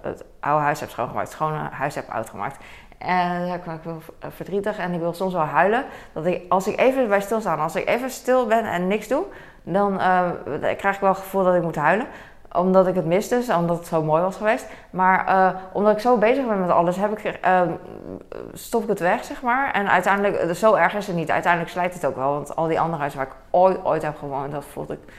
het 0.00 0.24
oude 0.40 0.64
huis 0.64 0.80
heb 0.80 0.90
schoongemaakt, 0.90 1.28
het 1.28 1.36
schone 1.36 1.68
huis 1.70 1.94
heb 1.94 2.10
uitgemaakt. 2.10 2.64
En 2.98 3.46
dan 3.46 3.54
ik, 3.54 3.66
ik 3.66 3.82
wil 3.82 4.02
verdrietig 4.28 4.78
en 4.78 4.92
ik 4.92 5.00
wil 5.00 5.12
soms 5.12 5.32
wel 5.32 5.42
huilen. 5.42 5.84
Dat 6.12 6.26
ik, 6.26 6.42
als 6.48 6.66
ik 6.66 6.78
even 6.78 7.08
bij 7.08 7.20
stilstaan, 7.20 7.60
als 7.60 7.76
ik 7.76 7.88
even 7.88 8.10
stil 8.10 8.46
ben 8.46 8.64
en 8.64 8.86
niks 8.86 9.08
doe, 9.08 9.24
dan 9.62 9.92
uh, 9.92 10.28
krijg 10.76 10.94
ik 10.94 11.00
wel 11.00 11.10
het 11.10 11.18
gevoel 11.18 11.44
dat 11.44 11.54
ik 11.54 11.62
moet 11.62 11.76
huilen. 11.76 12.06
Omdat 12.52 12.86
ik 12.86 12.94
het 12.94 13.06
mis 13.06 13.28
dus, 13.28 13.48
omdat 13.48 13.78
het 13.78 13.86
zo 13.86 14.02
mooi 14.02 14.22
was 14.22 14.36
geweest. 14.36 14.66
Maar 14.90 15.28
uh, 15.28 15.48
omdat 15.72 15.92
ik 15.92 15.98
zo 15.98 16.18
bezig 16.18 16.46
ben 16.46 16.60
met 16.60 16.70
alles, 16.70 16.96
heb 16.96 17.18
ik, 17.18 17.38
uh, 17.46 17.60
stop 18.52 18.82
ik 18.82 18.88
het 18.88 19.00
weg, 19.00 19.24
zeg 19.24 19.42
maar. 19.42 19.72
En 19.72 19.90
uiteindelijk, 19.90 20.54
zo 20.54 20.74
erg 20.74 20.94
is 20.94 21.06
het 21.06 21.16
niet. 21.16 21.30
Uiteindelijk 21.30 21.72
slijt 21.72 21.94
het 21.94 22.06
ook 22.06 22.16
wel. 22.16 22.32
Want 22.32 22.56
al 22.56 22.66
die 22.66 22.80
andere 22.80 22.98
huizen 22.98 23.18
waar 23.18 23.28
ik 23.28 23.34
ooit, 23.50 23.84
ooit 23.84 24.02
heb 24.02 24.16
gewoond, 24.18 24.52
dat 24.52 24.64
voelde 24.64 24.92
ik... 24.92 25.12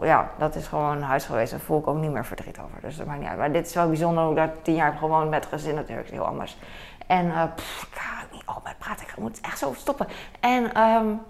Ja, 0.00 0.28
dat 0.38 0.54
is 0.54 0.66
gewoon 0.66 0.96
een 0.96 1.02
huis 1.02 1.24
geweest. 1.24 1.50
Daar 1.50 1.60
voel 1.60 1.78
ik 1.78 1.86
ook 1.86 1.96
niet 1.96 2.10
meer 2.10 2.24
verdriet 2.24 2.58
over. 2.64 2.80
Dus 2.80 2.96
dat 2.96 3.06
maakt 3.06 3.20
niet 3.20 3.28
uit. 3.28 3.38
Maar 3.38 3.52
dit 3.52 3.66
is 3.66 3.74
wel 3.74 3.88
bijzonder. 3.88 4.24
Ook 4.24 4.36
daar 4.36 4.50
tien 4.62 4.74
jaar 4.74 4.94
heb 5.00 5.28
met 5.28 5.46
gezin 5.46 5.74
natuurlijk. 5.74 6.10
heel 6.10 6.26
anders. 6.26 6.58
En 7.06 7.26
uh, 7.26 7.42
pff, 7.54 7.82
ik 7.82 7.98
ga 7.98 8.24
niet 8.32 8.46
altijd 8.46 8.78
praten, 8.78 9.06
ik 9.06 9.16
moet 9.16 9.40
echt 9.40 9.58
zo 9.58 9.72
stoppen. 9.76 10.06
En, 10.40 10.82
um, 10.82 11.20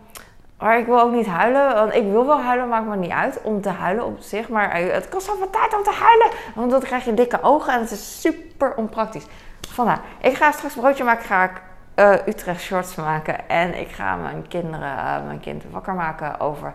maar 0.58 0.78
ik 0.78 0.86
wil 0.86 1.00
ook 1.00 1.12
niet 1.12 1.26
huilen, 1.26 1.74
want 1.74 1.94
ik 1.94 2.02
wil 2.02 2.26
wel 2.26 2.40
huilen, 2.40 2.68
maakt 2.68 2.86
me 2.86 2.96
niet 2.96 3.10
uit 3.10 3.42
om 3.42 3.60
te 3.60 3.68
huilen 3.68 4.04
op 4.04 4.20
zich. 4.20 4.48
Maar 4.48 4.70
eh, 4.70 4.92
het 4.92 5.08
kost 5.08 5.26
zoveel 5.26 5.50
tijd 5.50 5.74
om 5.74 5.82
te 5.82 5.90
huilen, 5.90 6.30
want 6.54 6.70
dan 6.70 6.80
krijg 6.80 7.04
je 7.04 7.14
dikke 7.14 7.42
ogen 7.42 7.72
en 7.72 7.80
het 7.80 7.90
is 7.90 8.20
super 8.20 8.74
onpraktisch. 8.74 9.26
Vandaar, 9.68 10.00
ik 10.20 10.36
ga 10.36 10.52
straks 10.52 10.74
broodje 10.74 11.04
maken, 11.04 11.24
ga 11.24 11.44
ik 11.44 11.60
uh, 11.96 12.26
Utrecht 12.26 12.60
shorts 12.60 12.94
maken. 12.94 13.48
En 13.48 13.80
ik 13.80 13.88
ga 13.88 14.16
mijn 14.16 14.48
kinderen, 14.48 15.26
mijn 15.26 15.40
kind 15.40 15.64
wakker 15.70 15.94
maken 15.94 16.40
over, 16.40 16.74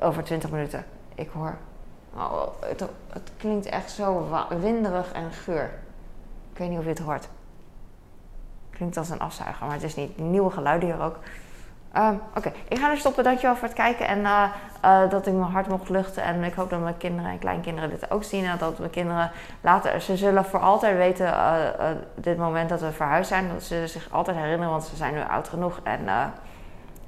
over 0.00 0.24
20 0.24 0.50
minuten. 0.50 0.84
Ik 1.14 1.30
hoor, 1.32 1.54
oh, 2.16 2.42
het, 2.60 2.80
het 3.12 3.30
klinkt 3.36 3.66
echt 3.66 3.90
zo 3.90 4.28
winderig 4.60 5.12
en 5.12 5.32
geur. 5.32 5.70
Ik 6.52 6.58
weet 6.58 6.68
niet 6.68 6.78
of 6.78 6.84
je 6.84 6.90
het 6.90 6.98
hoort. 6.98 7.28
Klinkt 8.74 8.96
als 8.96 9.10
een 9.10 9.18
afzuiger, 9.18 9.66
maar 9.66 9.74
het 9.74 9.84
is 9.84 9.94
niet. 9.94 10.18
Nieuwe 10.18 10.50
geluiden 10.50 10.88
hier 10.88 11.04
ook. 11.04 11.18
Um, 11.96 12.20
Oké, 12.36 12.52
ik 12.68 12.78
ga 12.78 12.88
nu 12.88 12.96
stoppen. 12.96 13.24
Dankjewel 13.24 13.56
voor 13.56 13.68
het 13.68 13.76
kijken 13.76 14.06
en 14.06 14.18
uh, 14.18 14.44
uh, 14.84 15.10
dat 15.10 15.26
ik 15.26 15.32
mijn 15.32 15.50
hart 15.50 15.68
mocht 15.68 15.88
luchten. 15.88 16.22
En 16.22 16.44
ik 16.44 16.54
hoop 16.54 16.70
dat 16.70 16.80
mijn 16.80 16.96
kinderen 16.96 17.30
en 17.30 17.38
kleinkinderen 17.38 17.90
dit 17.90 18.10
ook 18.10 18.24
zien. 18.24 18.44
En 18.44 18.58
dat 18.58 18.78
mijn 18.78 18.90
kinderen 18.90 19.30
later, 19.60 20.00
ze 20.00 20.16
zullen 20.16 20.44
voor 20.44 20.60
altijd 20.60 20.96
weten, 20.96 21.26
uh, 21.26 21.54
dit 22.14 22.36
moment 22.36 22.68
dat 22.68 22.80
we 22.80 22.92
verhuisd 22.92 23.28
zijn. 23.28 23.48
Dat 23.48 23.62
ze 23.62 23.86
zich 23.86 24.08
altijd 24.10 24.36
herinneren, 24.36 24.70
want 24.70 24.84
ze 24.84 24.96
zijn 24.96 25.14
nu 25.14 25.20
oud 25.28 25.48
genoeg. 25.48 25.80
En 25.82 26.00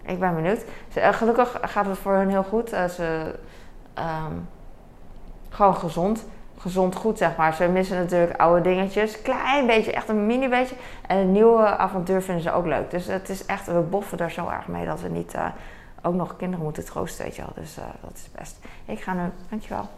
ik 0.03 0.19
ben 0.19 0.35
benieuwd. 0.35 0.65
Ze, 0.89 1.13
gelukkig 1.13 1.59
gaat 1.61 1.87
het 1.87 1.99
voor 1.99 2.15
hen 2.15 2.29
heel 2.29 2.45
goed. 2.45 2.69
ze, 2.69 3.35
um, 3.99 4.49
gewoon 5.51 5.77
gezond 5.77 6.25
gezond 6.67 6.95
goed, 6.95 7.19
zeg 7.19 7.37
maar. 7.37 7.55
Ze 7.55 7.69
missen 7.69 7.97
natuurlijk 7.97 8.41
oude 8.41 8.61
dingetjes. 8.61 9.23
Klein 9.23 9.67
beetje, 9.67 9.93
echt 9.93 10.09
een 10.09 10.27
mini 10.27 10.49
beetje. 10.49 10.75
En 11.07 11.17
een 11.17 11.33
nieuwe 11.33 11.67
avontuur 11.67 12.23
vinden 12.23 12.43
ze 12.43 12.53
ook 12.53 12.67
leuk. 12.67 12.91
Dus 12.91 13.07
het 13.07 13.29
is 13.29 13.47
echt, 13.47 13.67
we 13.67 13.81
boffen 13.81 14.19
er 14.19 14.31
zo 14.31 14.49
erg 14.49 14.67
mee 14.67 14.87
dat 14.87 15.01
we 15.01 15.09
niet 15.09 15.35
uh, 15.35 15.47
ook 16.03 16.15
nog 16.15 16.37
kinderen 16.37 16.65
moeten 16.65 16.85
troosten, 16.85 17.25
weet 17.25 17.37
je 17.37 17.43
wel. 17.43 17.53
Dus 17.55 17.79
uh, 17.79 17.85
dat 18.01 18.13
is 18.15 18.31
best. 18.39 18.59
Ik 18.85 19.01
ga 19.01 19.13
nu, 19.13 19.31
dankjewel. 19.49 19.89